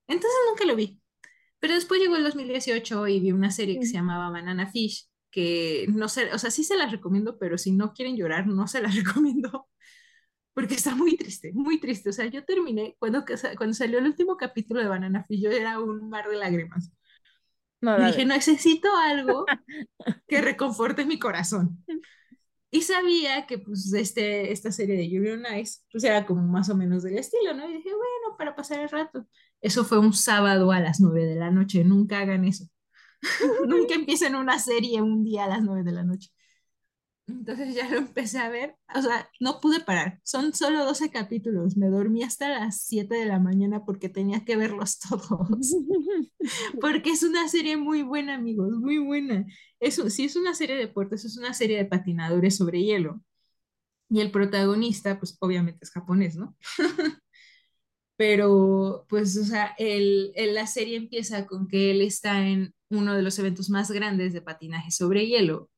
[0.08, 1.02] Entonces nunca lo vi.
[1.60, 5.86] Pero después llegó el 2018 y vi una serie que se llamaba Banana Fish, que
[5.90, 8.82] no sé, o sea, sí se las recomiendo, pero si no quieren llorar, no se
[8.82, 9.68] las recomiendo,
[10.54, 12.10] porque está muy triste, muy triste.
[12.10, 13.26] O sea, yo terminé, cuando,
[13.58, 16.90] cuando salió el último capítulo de Banana Fish, yo era un mar de lágrimas.
[17.82, 19.46] No, dije, necesito algo
[20.28, 21.84] que reconforte mi corazón.
[22.72, 26.70] Y sabía que pues este, esta serie de Yuri on Ice pues era como más
[26.70, 27.70] o menos del estilo, ¿no?
[27.70, 29.28] Y dije, bueno, para pasar el rato.
[29.60, 32.70] Eso fue un sábado a las nueve de la noche, nunca hagan eso.
[33.68, 36.30] nunca empiecen una serie un día a las nueve de la noche.
[37.28, 40.20] Entonces ya lo empecé a ver, o sea, no pude parar.
[40.24, 41.76] Son solo 12 capítulos.
[41.76, 45.76] Me dormí hasta las 7 de la mañana porque tenía que verlos todos.
[46.82, 49.46] porque es una serie muy buena, amigos, muy buena.
[49.80, 53.22] Eso, si es una serie de deportes, es una serie de patinadores sobre hielo.
[54.10, 56.56] Y el protagonista, pues obviamente es japonés, ¿no?
[58.18, 63.22] Pero pues, o sea, el, la serie empieza con que él está en uno de
[63.24, 65.70] los eventos más grandes de patinaje sobre hielo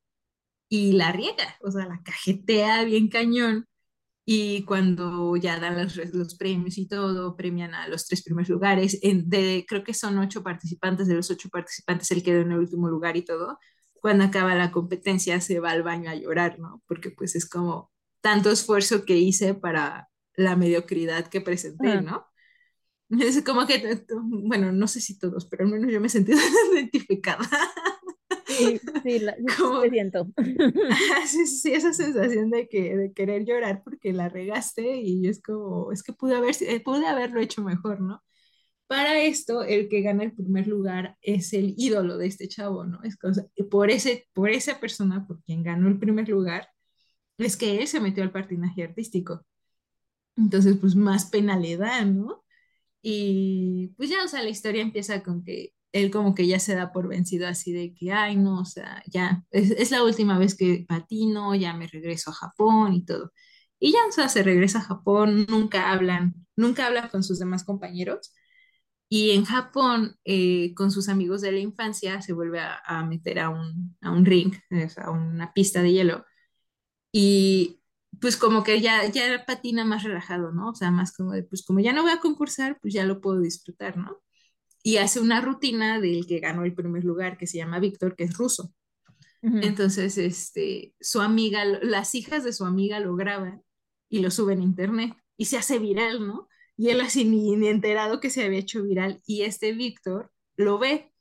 [0.68, 3.66] y la riega, o sea, la cajetea bien cañón.
[4.26, 8.98] Y cuando ya dan los, los premios y todo, premian a los tres primeros lugares.
[9.02, 12.58] En, de, creo que son ocho participantes, de los ocho participantes él quedó en el
[12.58, 13.58] último lugar y todo.
[14.00, 16.82] Cuando acaba la competencia se va al baño a llorar, ¿no?
[16.86, 20.07] Porque pues es como tanto esfuerzo que hice para
[20.38, 22.00] la mediocridad que presenté, Ajá.
[22.00, 22.26] ¿no?
[23.20, 26.32] Es como que, bueno, no sé si todos, pero al menos yo me sentí
[26.72, 27.48] identificada.
[28.46, 30.26] Sí, sí, la, Como, te siento.
[31.26, 35.90] sí, sí, esa sensación de que de querer llorar porque la regaste y es como,
[35.92, 38.22] es que pude haber, eh, pude haberlo hecho mejor, ¿no?
[38.86, 43.02] Para esto, el que gana el primer lugar es el ídolo de este chavo, ¿no?
[43.02, 46.68] Es cosa, por ese, por esa persona, por quien ganó el primer lugar,
[47.38, 49.44] es que él se metió al patinaje artístico.
[50.38, 52.44] Entonces, pues más pena le da, ¿no?
[53.02, 56.74] Y pues ya, o sea, la historia empieza con que él como que ya se
[56.74, 60.38] da por vencido así de que, ay, no, o sea, ya, es, es la última
[60.38, 63.32] vez que patino, ya me regreso a Japón y todo.
[63.80, 67.64] Y ya, o sea, se regresa a Japón, nunca hablan, nunca habla con sus demás
[67.64, 68.34] compañeros.
[69.10, 73.38] Y en Japón, eh, con sus amigos de la infancia, se vuelve a, a meter
[73.40, 74.54] a un, a un ring,
[74.98, 76.26] a una pista de hielo
[77.12, 77.77] y
[78.20, 80.70] pues como que ya, ya patina más relajado, ¿no?
[80.70, 83.20] O sea, más como de, pues como ya no voy a concursar, pues ya lo
[83.20, 84.20] puedo disfrutar, ¿no?
[84.82, 88.24] Y hace una rutina del que ganó el primer lugar, que se llama Víctor, que
[88.24, 88.72] es ruso.
[89.40, 93.62] Entonces, este, su amiga, las hijas de su amiga lo graban
[94.08, 96.48] y lo suben a internet y se hace viral, ¿no?
[96.76, 100.78] Y él así ni, ni enterado que se había hecho viral y este Víctor lo
[100.78, 101.12] ve,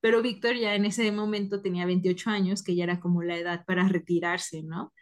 [0.00, 3.64] pero Víctor ya en ese momento tenía 28 años, que ya era como la edad
[3.66, 4.92] para retirarse, ¿no?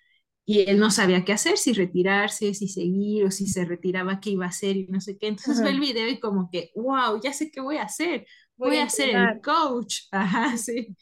[0.47, 4.31] Y él no sabía qué hacer, si retirarse, si seguir o si se retiraba, qué
[4.31, 5.29] iba a hacer y no sé qué.
[5.29, 8.27] Entonces ve el video y como que, wow, ya sé qué voy a hacer,
[8.57, 10.03] Voy voy a a ser el coach.
[10.13, 10.95] Ajá, sí.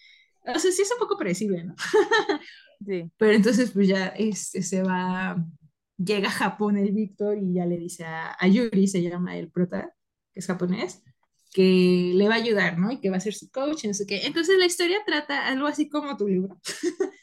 [0.46, 1.74] O sea, sí es un poco predecible, ¿no?
[2.84, 3.08] Sí.
[3.16, 5.36] Pero entonces pues ya este, se va,
[5.96, 9.52] llega a Japón el Víctor y ya le dice a, a Yuri, se llama el
[9.52, 9.94] prota,
[10.34, 11.00] que es japonés,
[11.52, 12.90] que le va a ayudar, ¿no?
[12.90, 14.26] Y que va a ser su coach y no sé qué.
[14.26, 16.58] Entonces la historia trata algo así como tu libro.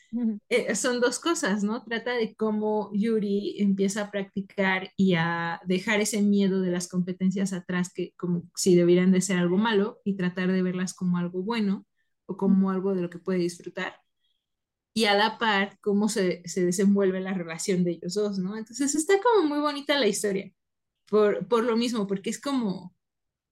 [0.49, 1.83] eh, son dos cosas, ¿no?
[1.83, 7.53] Trata de cómo Yuri empieza a practicar y a dejar ese miedo de las competencias
[7.53, 11.43] atrás, que como si debieran de ser algo malo, y tratar de verlas como algo
[11.43, 11.85] bueno
[12.25, 13.95] o como algo de lo que puede disfrutar.
[14.93, 18.57] Y a la par, cómo se, se desenvuelve la relación de ellos dos, ¿no?
[18.57, 20.51] Entonces está como muy bonita la historia,
[21.07, 22.95] por, por lo mismo, porque es como,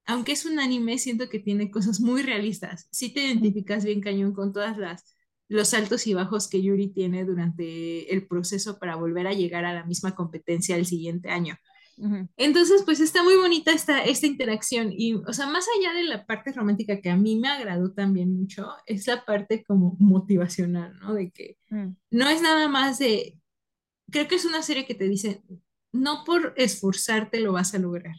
[0.05, 2.87] aunque es un anime, siento que tiene cosas muy realistas.
[2.91, 5.16] Sí te identificas bien cañón con todas las
[5.49, 9.73] los altos y bajos que Yuri tiene durante el proceso para volver a llegar a
[9.73, 11.57] la misma competencia el siguiente año.
[12.35, 16.27] Entonces, pues está muy bonita esta, esta interacción y, o sea, más allá de la
[16.27, 21.15] parte romántica que a mí me agradó también mucho, es la parte como motivacional, ¿no?
[21.15, 23.37] De que Mm, no es nada más de,
[24.11, 25.43] creo que es una serie que te dice,
[25.91, 28.15] no por esforzarte lo vas a lograr,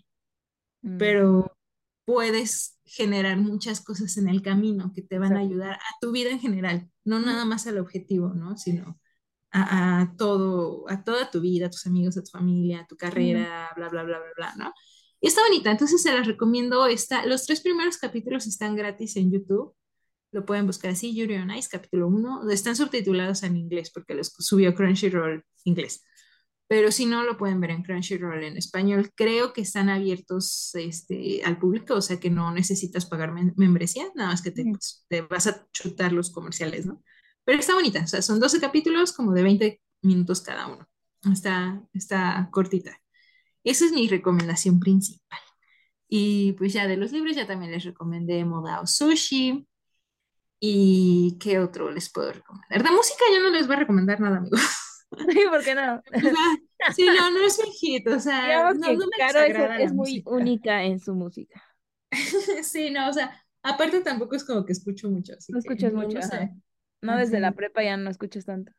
[0.83, 1.57] mm, pero
[2.05, 6.31] puedes generar muchas cosas en el camino que te van a ayudar a tu vida
[6.31, 8.57] en general, no nada más al objetivo, ¿no?
[8.57, 9.01] Sino
[9.51, 12.97] a, a todo, a toda tu vida, a tus amigos, a tu familia, a tu
[12.97, 14.73] carrera, bla, bla, bla, bla, bla, ¿no?
[15.21, 16.87] Y está bonita, entonces se las recomiendo.
[16.87, 19.75] Está, los tres primeros capítulos están gratis en YouTube.
[20.31, 22.51] Lo pueden buscar así, Yuri on Ice, capítulo 1.
[22.51, 26.03] Están subtitulados en inglés porque los subió Crunchyroll inglés
[26.69, 29.11] pero si no, lo pueden ver en Crunchyroll en español.
[29.15, 34.05] Creo que están abiertos este, al público, o sea que no necesitas pagar mem- membresía,
[34.15, 34.73] nada más que te, Ujú.
[34.73, 37.03] pues, te vas a chutar los comerciales, ¿no?
[37.45, 40.87] Pero está bonita, o sea, son 12 capítulos como de 20 minutos cada uno.
[41.33, 42.97] Está, está cortita.
[43.65, 45.41] Esa es mi recomendación principal.
[46.09, 49.67] Y pues ya de los libros ya también les recomendé Modao Sushi.
[50.61, 52.83] ¿Y qué otro les puedo recomendar?
[52.83, 54.61] De música ya no les voy a recomendar nada, amigos.
[55.33, 56.03] Sí, ¿por qué no?
[56.13, 59.93] Ah, sí, no, no es mi hit, o sea, no, que no me Caro es,
[59.93, 60.31] muy música.
[60.31, 61.63] única en su música.
[62.63, 66.19] Sí, no, o sea, aparte tampoco es como que escucho mucho, así No escuchas mucho,
[66.19, 66.39] no ajá.
[66.39, 66.55] sé.
[67.03, 68.73] No desde la prepa ya no escuchas tanto.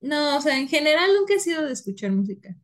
[0.00, 2.56] No, o sea, en general nunca he sido de escuchar música.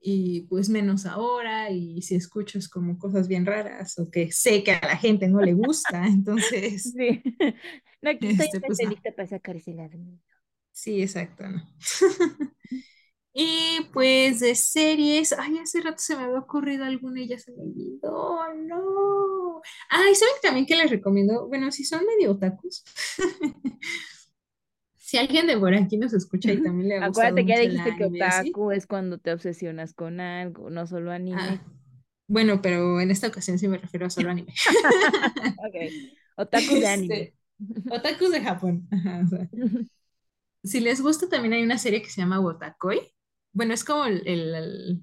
[0.00, 4.62] Y pues menos ahora, y si escucho es como cosas bien raras, o que sé
[4.62, 7.22] que a la gente no le gusta, entonces, Sí.
[8.02, 9.98] No, aquí estoy este, pues especialista para sacar ese lado.
[9.98, 10.20] mío.
[10.76, 11.62] Sí, exacto, no.
[13.38, 17.52] Y pues de series, ay, hace rato se me había ocurrido alguna y ya se
[17.52, 19.60] me olvidó, no.
[19.90, 21.46] Ay, ¿saben también que les recomiendo?
[21.46, 22.82] Bueno, si son medio otakus,
[24.96, 27.60] si alguien de por aquí nos escucha y también le ha gustado Acuérdate que ya
[27.60, 31.60] dijiste que anime, otaku es cuando te obsesionas con algo, no solo ah, anime.
[32.28, 34.54] Bueno, pero en esta ocasión sí me refiero a solo anime.
[35.58, 35.76] Ok.
[36.38, 37.14] Otaku de anime.
[37.14, 38.88] Este, otakus de Japón.
[38.90, 39.48] Ajá, o sea.
[40.66, 43.00] Si les gusta, también hay una serie que se llama Wotakoi.
[43.52, 45.02] Bueno, es como el, el- el-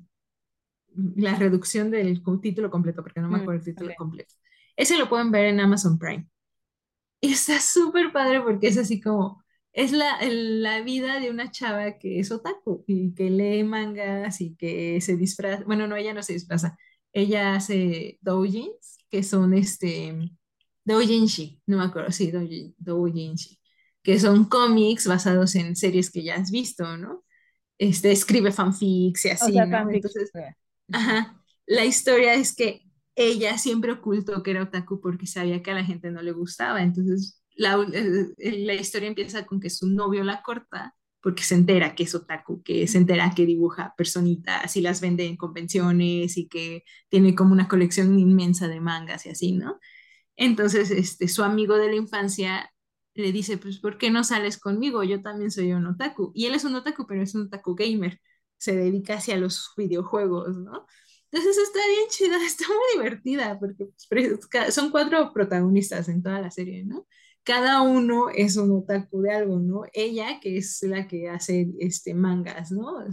[1.15, 4.36] la reducción del título completo, porque no me Mm, acuerdo el título completo.
[4.76, 6.28] Ese lo pueden ver en Amazon Prime.
[7.21, 11.97] Y está súper padre porque es así como, es la, la vida de una chava
[11.99, 16.23] que es otaku y que lee mangas y que se disfraza, bueno, no, ella no
[16.23, 16.78] se disfraza,
[17.13, 20.32] ella hace doujins, que son este,
[20.86, 23.60] doujinshi, no me acuerdo, sí, doujin- doujinshi,
[24.04, 27.24] que son cómics basados en series que ya has visto, ¿no?
[27.80, 29.70] Este, escribe fanfics y O así, sea, ¿no?
[29.70, 29.92] fanfiction.
[29.92, 30.34] Entonces,
[30.89, 31.18] Ujú.
[31.18, 31.44] Ajá.
[31.66, 32.84] La historia es que
[33.16, 36.82] ella siempre ocultó que era otaku porque sabía que a la gente no le gustaba.
[36.84, 41.56] Entonces, la, eh, eh, la historia empieza con que su novio la corta porque se
[41.56, 46.38] entera que es otaku, que se entera que dibuja personitas y las vende en convenciones
[46.38, 49.80] y que tiene como una colección inmensa de mangas y así, ¿no?
[50.38, 52.72] Entonces, este, su amigo de la infancia
[53.15, 55.04] le dice, pues, ¿por qué no sales conmigo?
[55.04, 56.32] Yo también soy un otaku.
[56.36, 58.19] Y él es un otaku, pero es un otaku gamer.
[58.58, 60.86] Se dedica hacia los videojuegos, ¿no?
[61.32, 66.52] Entonces está bien chida, está muy divertida, porque pues, son cuatro protagonistas en toda la
[66.52, 67.08] serie, ¿no?
[67.43, 69.84] Cada uno es un otaku de algo, ¿no?
[69.93, 73.04] Ella, que es la que hace este, mangas, ¿no?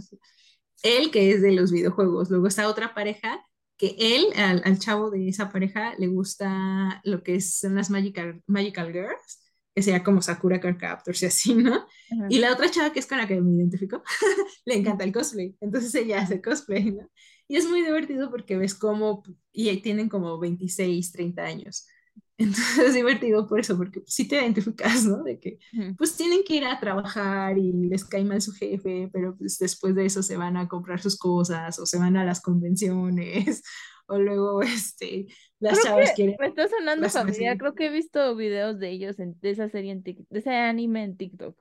[0.83, 2.29] él que es de los videojuegos.
[2.29, 3.45] Luego está otra pareja
[3.77, 8.41] que él, al, al chavo de esa pareja, le gusta lo que son las Magical,
[8.47, 9.41] Magical Girls,
[9.73, 11.75] que sería como Sakura Card Captors y así, ¿no?
[11.75, 12.27] Ajá.
[12.29, 14.03] Y la otra chava que es con la que me identifico,
[14.65, 15.55] le encanta el cosplay.
[15.61, 17.09] Entonces ella hace cosplay, ¿no?
[17.47, 21.87] Y es muy divertido porque ves cómo, y ahí tienen como 26, 30 años.
[22.37, 25.23] Entonces es divertido por eso, porque sí te identificas, ¿no?
[25.23, 25.59] De que
[25.97, 29.93] pues tienen que ir a trabajar y les cae mal su jefe, pero pues después
[29.95, 33.61] de eso se van a comprar sus cosas o se van a las convenciones
[34.11, 35.27] o luego este,
[35.59, 37.57] las Creo chavas que quieren me está sonando familiar.
[37.57, 40.55] Creo que he visto videos de ellos, en, de esa serie en TikTok, de ese
[40.55, 41.57] anime en TikTok.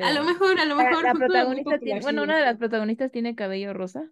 [0.00, 0.24] A lo creo.
[0.24, 4.10] mejor, a lo mejor la protagonista tiene, bueno, una de las protagonistas tiene cabello rosa.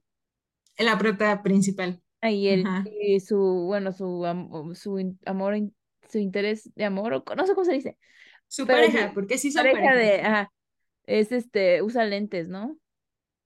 [0.79, 2.01] la prota principal.
[2.23, 5.57] Y él, y su, bueno, su, am- su amor,
[6.09, 7.99] su interés de amor, o no sé cómo se dice,
[8.49, 9.95] Su pero pareja, porque sí son pareja pareja.
[9.95, 10.53] de, ajá,
[11.07, 12.79] es este, usa lentes, ¿no?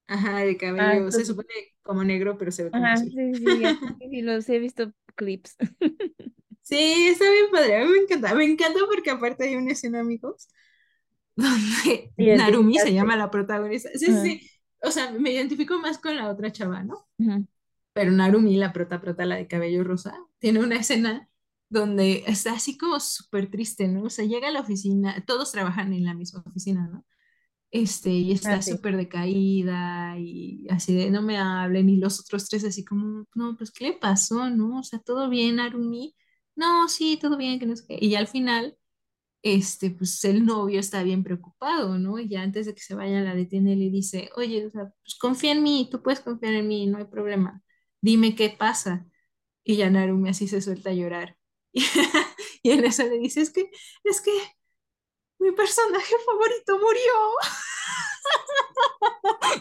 [0.08, 1.48] Ajá, de Ah, cabello, se entonces, supone
[1.82, 3.14] como negro, pero se ve como ajá, azul.
[3.14, 5.56] sí, sí, sí, los he visto clips.
[6.62, 10.00] Sí, está bien padre, a mí me encanta, me encanta porque aparte hay una escena,
[10.00, 10.48] amigos,
[11.36, 13.90] donde Narumi se llama la protagonista.
[13.94, 14.50] Sí, sí, Ajá, sí,
[14.82, 17.08] o sea, me identifico más con la otra chava, ¿no?
[17.92, 21.28] pero Narumi, la prota prota, la de cabello rosa, tiene una escena
[21.70, 24.04] donde está así como súper triste, ¿no?
[24.04, 27.04] O sea, llega a la oficina, todos trabajan en la misma oficina, ¿no?
[27.70, 32.64] Este, y está súper decaída y así de no me hablen, y los otros tres
[32.64, 34.80] así como, no, pues, ¿qué le pasó, no?
[34.80, 36.16] O sea, ¿todo bien, Narumi?
[36.56, 37.98] No, sí, todo bien, que no sé qué.
[38.00, 38.76] Y al final,
[39.42, 42.18] este, pues el novio está bien preocupado, ¿no?
[42.18, 44.92] Y ya antes de que se vaya la detiene y le dice, oye, o sea,
[45.02, 47.62] pues confía en mí, tú puedes confiar en mí, no hay problema.
[48.00, 49.06] Dime qué pasa.
[49.64, 51.36] Y ya Narumi así se suelta a llorar.
[52.62, 53.70] Y, en eso le dice, es que,
[54.04, 54.32] es que
[55.38, 57.12] mi personaje favorito murió.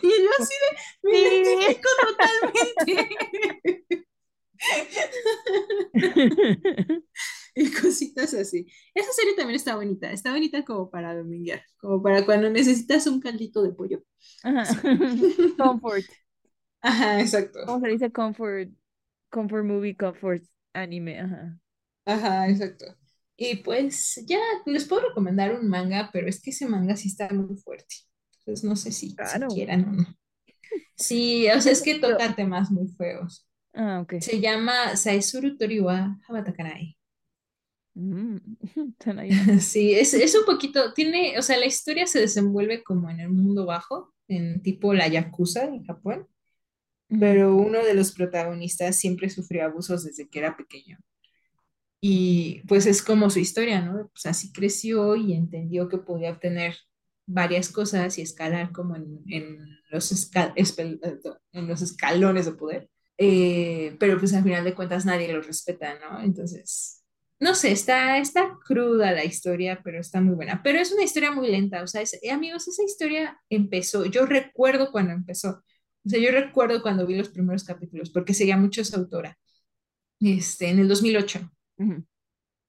[0.02, 0.68] Y yo así de,
[1.10, 3.10] me identifico totalmente.
[7.56, 8.68] y cositas así.
[8.94, 13.20] Esa serie también está bonita, está bonita como para dominguear, como para cuando necesitas un
[13.20, 14.04] caldito de pollo.
[14.44, 14.66] Ajá.
[15.58, 16.06] Comfort.
[16.82, 17.60] Ajá, exacto.
[17.66, 18.70] ¿Cómo se dice comfort?
[19.30, 21.20] Comfort movie, comfort anime.
[21.20, 21.60] Ajá.
[22.06, 22.86] Ajá, exacto.
[23.38, 27.30] Y pues ya les puedo recomendar un manga, pero es que ese manga sí está
[27.30, 27.96] muy fuerte.
[28.40, 29.16] Entonces no sé si, si
[29.54, 30.18] quieran o no.
[30.96, 33.48] Sí, o sea, es que toca temas muy feos.
[33.74, 34.16] Ah, ok.
[34.22, 36.98] Se llama Saisuru Toriwa Habatakanai.
[37.96, 38.38] Mm.
[39.60, 43.30] Sí, es, es un poquito, tiene, o sea, la historia se desenvuelve como en el
[43.30, 46.28] mundo bajo, en tipo la Yakuza en Japón,
[47.20, 51.00] pero uno de los protagonistas siempre sufrió abusos desde que era pequeño.
[52.00, 54.10] Y pues es como su historia, ¿no?
[54.14, 56.76] Pues así creció y entendió que podía obtener
[57.26, 59.58] varias cosas y escalar como en, en
[59.90, 61.00] los, esca- espel-
[61.54, 62.90] en los escalones de poder.
[63.18, 66.22] Eh, pero pues al final de cuentas nadie lo respeta, ¿no?
[66.22, 67.04] Entonces,
[67.40, 70.62] no sé, está, está cruda la historia, pero está muy buena.
[70.64, 74.26] Pero es una historia muy lenta, o sea, es- eh, amigos, esa historia empezó, yo
[74.26, 75.64] recuerdo cuando empezó,
[76.06, 79.38] o sea, yo recuerdo cuando vi los primeros capítulos, porque seguía mucho esa autora,
[80.20, 81.52] este, en el 2008.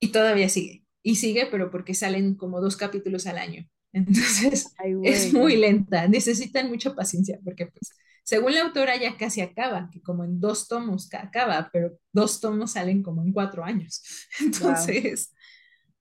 [0.01, 0.85] Y todavía sigue.
[1.03, 3.67] Y sigue, pero porque salen como dos capítulos al año.
[3.93, 6.07] Entonces, Ay, es muy lenta.
[6.09, 7.93] Necesitan mucha paciencia porque pues
[8.29, 12.73] según la autora ya casi acaba, que como en dos tomos acaba, pero dos tomos
[12.73, 14.03] salen como en cuatro años.
[14.41, 15.33] Entonces,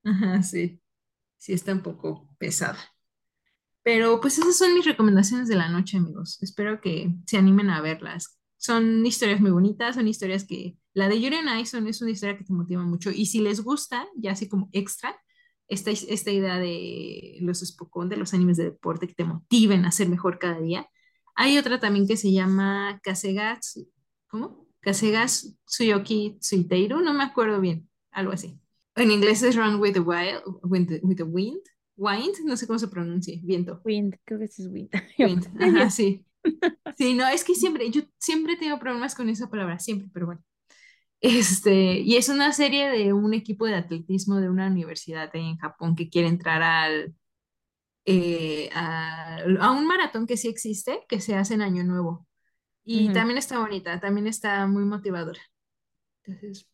[0.03, 0.82] ajá, sí,
[1.38, 2.78] sí está un poco pesada.
[3.82, 6.43] Pero pues esas son mis recomendaciones de la noche, amigos.
[6.43, 8.37] Espero que se animen a verlas.
[8.58, 10.78] Son historias muy bonitas, son historias que...
[10.93, 13.12] La de Yuri on Ice es una historia que te motiva mucho.
[13.12, 15.16] Y si les gusta, ya así como extra,
[15.68, 19.91] esta, esta idea de los Spokon, de los animes de deporte que te motiven a
[19.91, 20.89] ser mejor cada día,
[21.36, 23.80] hay otra también que se llama Kasegas,
[24.28, 24.68] ¿cómo?
[24.80, 28.60] Kasegas Tsuyoki Tsuiteiru, no me acuerdo bien, algo así.
[28.95, 31.62] En inglés es Run with the, wild, with the, with the Wind,
[31.95, 33.82] Wind, no sé cómo se pronuncia, viento.
[33.84, 34.89] Wind, creo que es Wind.
[35.20, 36.26] Wind, ajá, sí.
[36.98, 40.43] Sí, no, es que siempre, yo siempre tengo problemas con esa palabra, siempre, pero bueno.
[41.22, 45.95] Este, y es una serie de un equipo de atletismo de una universidad en Japón
[45.95, 47.16] que quiere entrar al,
[48.06, 52.28] eh, a, a, un maratón que sí existe, que se hace en Año Nuevo.
[52.84, 53.14] Y uh -huh.
[53.14, 55.41] también está bonita, también está muy motivadora.
[56.24, 56.68] Entonces,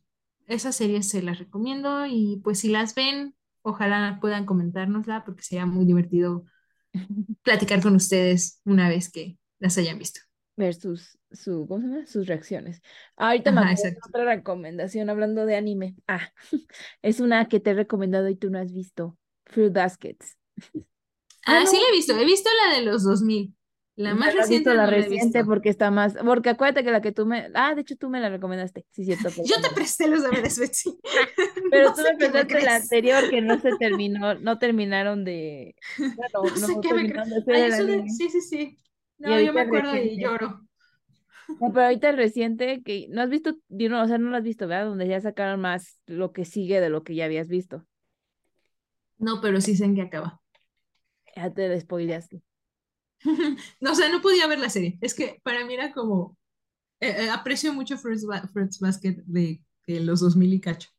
[0.47, 5.65] esa serie se las recomiendo y pues si las ven, Ojalá puedan comentárnosla porque sería
[5.65, 6.45] muy divertido
[7.43, 10.19] platicar con ustedes una vez que las hayan visto.
[10.57, 12.05] Ver sus, su, ¿cómo se llama?
[12.05, 12.81] sus reacciones.
[13.15, 15.95] Ahorita Ajá, me otra recomendación hablando de anime.
[16.05, 16.31] Ah,
[17.01, 19.17] es una que te he recomendado y tú no has visto.
[19.45, 20.37] Fruit Baskets.
[21.45, 22.17] Ah, ah sí la he visto.
[22.17, 23.53] He visto la de los 2000.
[23.97, 24.73] La más reciente.
[24.73, 26.13] La no reciente la porque está más.
[26.23, 27.51] Porque acuérdate que la que tú me.
[27.53, 28.85] Ah, de hecho tú me la recomendaste.
[28.91, 29.27] Sí, cierto.
[29.45, 30.97] Yo te presté los deberes, Betsy.
[31.69, 34.35] Pero no tú me prestaste la anterior que no se terminó.
[34.35, 35.75] No terminaron de.
[35.97, 37.01] Bueno, no, sé qué me
[37.53, 38.09] Ay, de...
[38.09, 38.79] Sí, sí, sí.
[39.17, 40.13] No, yo me acuerdo reciente.
[40.15, 40.67] y lloro.
[41.59, 44.43] No, pero ahorita el reciente que no has visto, no, o sea, no lo has
[44.43, 44.85] visto, ¿verdad?
[44.85, 47.85] Donde ya sacaron más lo que sigue de lo que ya habías visto.
[49.17, 50.41] No, pero sí sé en qué acaba.
[51.35, 52.41] Ya te spoileaste.
[53.79, 54.97] no, o sea, no podía ver la serie.
[55.01, 56.37] Es que para mí era como.
[56.99, 60.89] Eh, eh, aprecio mucho Fruits, ba Fruits Basket de, de, los 2000 y cacho.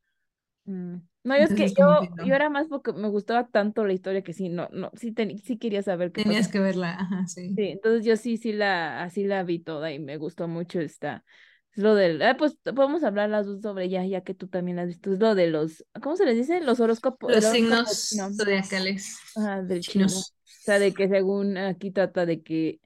[0.65, 0.97] Mm.
[1.25, 2.27] No, yo Entonces, es que yo, que no.
[2.27, 5.39] yo era más porque me gustaba tanto la historia que sí, no, no, sí, ten,
[5.39, 7.55] sí quería saber qué Tenías que verla, ajá, sí.
[7.55, 11.25] Sí, entonces yo sí, sí la, así la vi toda y me gustó mucho esta.
[11.73, 14.77] Es lo del, ah, pues podemos hablar las dos sobre ella, ya que tú también
[14.77, 15.13] la has visto.
[15.13, 16.61] Es lo de los, ¿cómo se les dice?
[16.61, 17.33] Los horóscopos.
[17.33, 19.19] Los signos zodiacales.
[19.35, 20.07] Ajá, del chino.
[20.07, 20.21] chino.
[20.21, 22.81] O sea, de que según aquí trata de que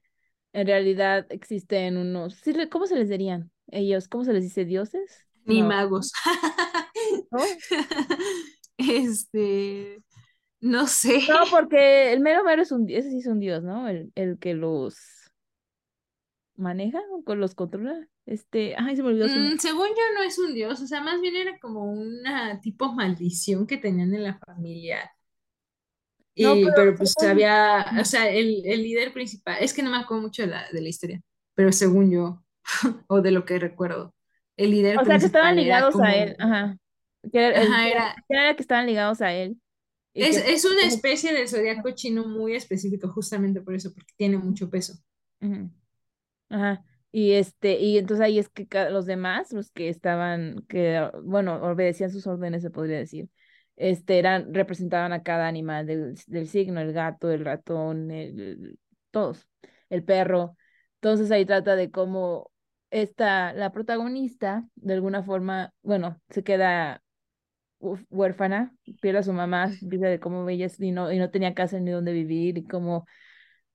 [0.53, 3.51] en realidad existen unos, ¿cómo se les dirían?
[3.67, 4.65] Ellos, ¿cómo se les dice?
[4.65, 5.27] ¿Dioses?
[5.45, 5.69] Ni no.
[5.69, 6.13] magos.
[7.31, 7.39] ¿No?
[8.79, 10.01] Este,
[10.61, 11.21] no sé.
[11.29, 13.89] No, porque el mero mero es un, ese sí es un dios, ¿no?
[13.89, 14.97] El, el que los
[16.57, 18.07] maneja, o los controla.
[18.27, 19.29] Este, ay, se me olvidó.
[19.29, 19.39] Su...
[19.39, 22.93] Mm, según yo no es un dios, o sea, más bien era como una tipo
[22.93, 25.11] maldición que tenían en la familia.
[26.35, 29.91] Y, no, pero, pero, pues había, o sea, el, el, líder principal, es que no
[29.91, 31.21] me acuerdo mucho de la, de la historia,
[31.55, 32.45] pero según yo,
[33.09, 34.15] o de lo que recuerdo,
[34.57, 35.17] el líder o principal.
[35.17, 36.05] O sea, que estaban ligados como...
[36.05, 36.79] a él, ajá.
[37.33, 38.15] Que era, ajá,
[38.57, 39.61] que estaban ligados a él.
[40.15, 40.53] Es, que...
[40.53, 44.95] es, una especie de zodiaco chino muy específico, justamente por eso, porque tiene mucho peso.
[45.41, 45.71] Ajá.
[46.51, 46.85] Ajá.
[47.11, 52.11] Y este, y entonces ahí es que los demás, los que estaban, que, bueno, obedecían
[52.11, 53.31] sus órdenes, se podría decir,
[53.77, 58.79] este, eran, representaban a cada animal del, del signo, el gato, el ratón, el, el,
[59.11, 59.49] todos,
[59.89, 60.57] el perro.
[60.97, 62.51] Entonces ahí trata de cómo
[62.91, 67.03] esta, la protagonista, de alguna forma, bueno, se queda
[67.81, 71.79] huérfana, pierde a su mamá, dice de cómo ella y no, y no tenía casa
[71.81, 73.07] ni dónde vivir, y cómo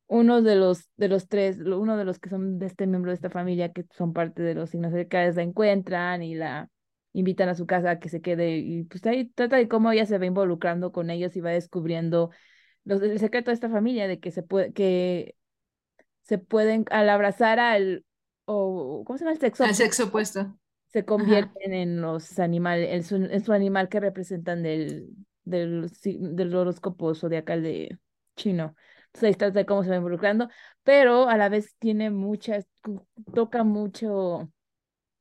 [0.07, 3.15] uno de los, de los tres, uno de los que son de este miembro de
[3.15, 6.69] esta familia, que son parte de los signos cercanos, la encuentran y la
[7.13, 10.05] invitan a su casa a que se quede, y pues ahí trata de cómo ella
[10.05, 12.31] se va involucrando con ellos y va descubriendo
[12.83, 15.35] los, el secreto de esta familia, de que se puede, que
[16.23, 18.05] se pueden, al abrazar al,
[18.45, 19.63] o, ¿cómo se llama el sexo?
[19.63, 20.57] Al sexo opuesto.
[20.93, 21.73] Se convierten Ajá.
[21.73, 25.09] en los animales, en su, en su animal que representan del,
[25.43, 27.97] del, del horóscopo zodiacal de
[28.35, 28.75] chino.
[29.07, 30.49] Entonces ahí de cómo se va involucrando,
[30.83, 32.67] pero a la vez tiene muchas,
[33.33, 34.51] toca mucho,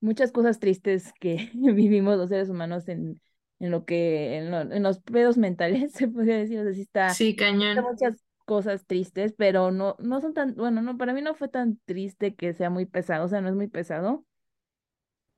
[0.01, 3.20] muchas cosas tristes que vivimos los seres humanos en,
[3.61, 6.83] en lo que, en, lo, en los pedos mentales, se podría decir, o sea, sí
[6.83, 7.79] está, sí, cañón.
[7.79, 11.49] Está muchas cosas tristes, pero no, no son tan, bueno, no, para mí no fue
[11.49, 14.27] tan triste que sea muy pesado, o sea, no es muy pesado,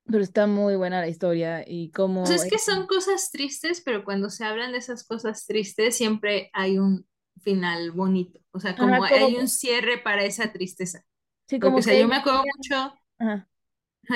[0.07, 2.25] pero está muy buena la historia y como...
[2.25, 6.51] Pues es que son cosas tristes, pero cuando se hablan de esas cosas tristes siempre
[6.53, 7.07] hay un
[7.43, 9.27] final bonito, o sea, como, Ajá, como...
[9.27, 11.05] hay un cierre para esa tristeza.
[11.49, 13.49] Sí, como Porque, o sea, yo me acuerdo mucho, Ajá.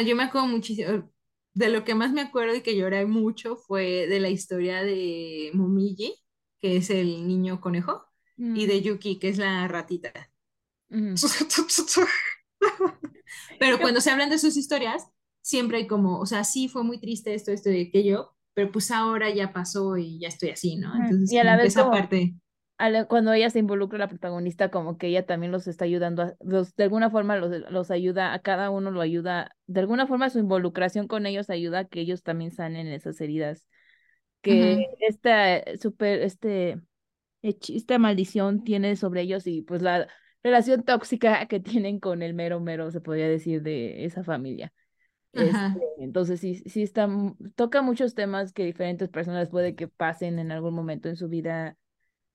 [0.02, 1.10] yo me acuerdo muchísimo,
[1.54, 5.50] de lo que más me acuerdo y que lloré mucho fue de la historia de
[5.54, 6.14] Momiji,
[6.60, 8.04] que es el niño conejo,
[8.36, 8.56] mm.
[8.56, 10.12] y de Yuki, que es la ratita.
[10.88, 11.14] Mm.
[13.58, 15.08] Pero cuando se hablan de sus historias,
[15.48, 18.90] siempre hay como, o sea, sí fue muy triste esto, esto y aquello, pero pues
[18.90, 20.94] ahora ya pasó y ya estoy así, ¿no?
[20.94, 22.34] Entonces, y a la vez esa como, parte.
[23.08, 26.84] cuando ella se involucra, la protagonista, como que ella también los está ayudando, los, de
[26.84, 31.08] alguna forma los, los ayuda, a cada uno lo ayuda, de alguna forma su involucración
[31.08, 33.66] con ellos ayuda a que ellos también sanen esas heridas.
[34.42, 36.78] Que esta super, este,
[37.40, 40.08] esta maldición tiene sobre ellos y pues la
[40.42, 44.74] relación tóxica que tienen con el mero mero, se podría decir, de esa familia.
[45.32, 47.08] Este, entonces sí, sí está,
[47.54, 51.76] toca muchos temas que diferentes personas puede que pasen en algún momento en su vida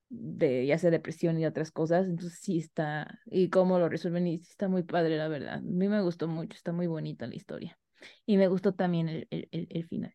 [0.10, 4.38] de ya sea depresión y otras cosas, entonces sí está, y cómo lo resuelven, y
[4.39, 5.56] sí está muy padre, la verdad.
[5.56, 7.78] A mí me gustó mucho, está muy bonita la historia.
[8.26, 10.14] Y me gustó también el, el, el, final.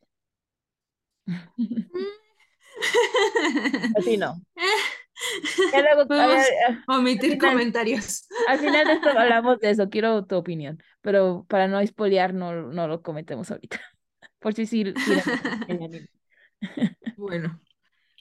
[3.97, 4.41] Así no.
[6.89, 8.27] omitir comentarios.
[8.47, 12.53] Al final de esto hablamos de eso, quiero tu opinión, pero para no spoilear no,
[12.73, 13.81] no lo cometemos ahorita.
[14.39, 14.85] Por si sí.
[17.17, 17.61] bueno,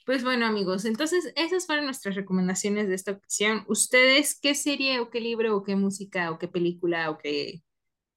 [0.04, 3.64] pues bueno amigos, entonces esas fueron nuestras recomendaciones de esta ocasión.
[3.68, 7.62] ¿Ustedes qué serie o qué libro o qué música o qué película o qué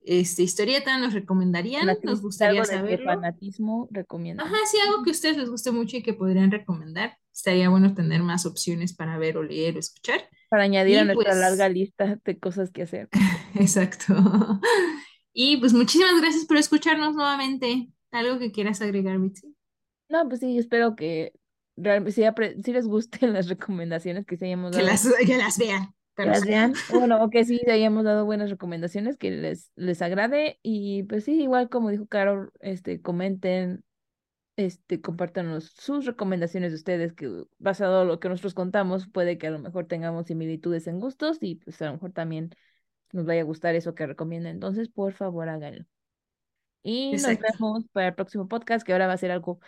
[0.02, 1.86] este, historieta nos recomendarían?
[2.04, 3.04] nos gustaría saber.
[3.04, 4.44] fanatismo recomiendo.
[4.44, 7.18] Ajá, sí, algo que a ustedes les guste mucho y que podrían recomendar.
[7.34, 10.30] Estaría bueno tener más opciones para ver o leer o escuchar.
[10.50, 13.10] Para añadir a nuestra pues larga lista de cosas que hacer.
[13.56, 14.16] Exacto.
[15.34, 17.88] Y pues muchísimas gracias por escucharnos nuevamente.
[18.12, 19.56] ¿Algo que quieras agregar, Mitzi?
[20.10, 21.34] No, pues sí, espero que
[21.78, 22.12] realmente
[22.64, 24.84] si, les gusten las recomendaciones que se hayamos dado.
[24.84, 26.74] Que las, que las vean.
[26.90, 30.60] Bueno, o que sí hayamos dado buenas recomendaciones, que les, les agrade.
[30.62, 33.84] Y pues sí, igual como dijo Carol, este, comenten,
[34.62, 39.48] este, compártanos sus recomendaciones de ustedes, que basado en lo que nosotros contamos, puede que
[39.48, 42.52] a lo mejor tengamos similitudes en gustos y pues a lo mejor también
[43.12, 44.54] nos vaya a gustar eso que recomienden.
[44.54, 45.86] Entonces, por favor, háganlo.
[46.84, 49.60] Y nos vemos para el próximo podcast, que ahora va a ser algo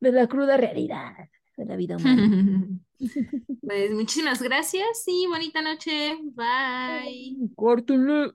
[0.00, 1.12] de la cruda realidad
[1.56, 2.68] de la vida humana.
[3.60, 6.16] Pues muchísimas gracias y bonita noche.
[6.34, 7.50] Bye.
[7.56, 8.32] Córtenle.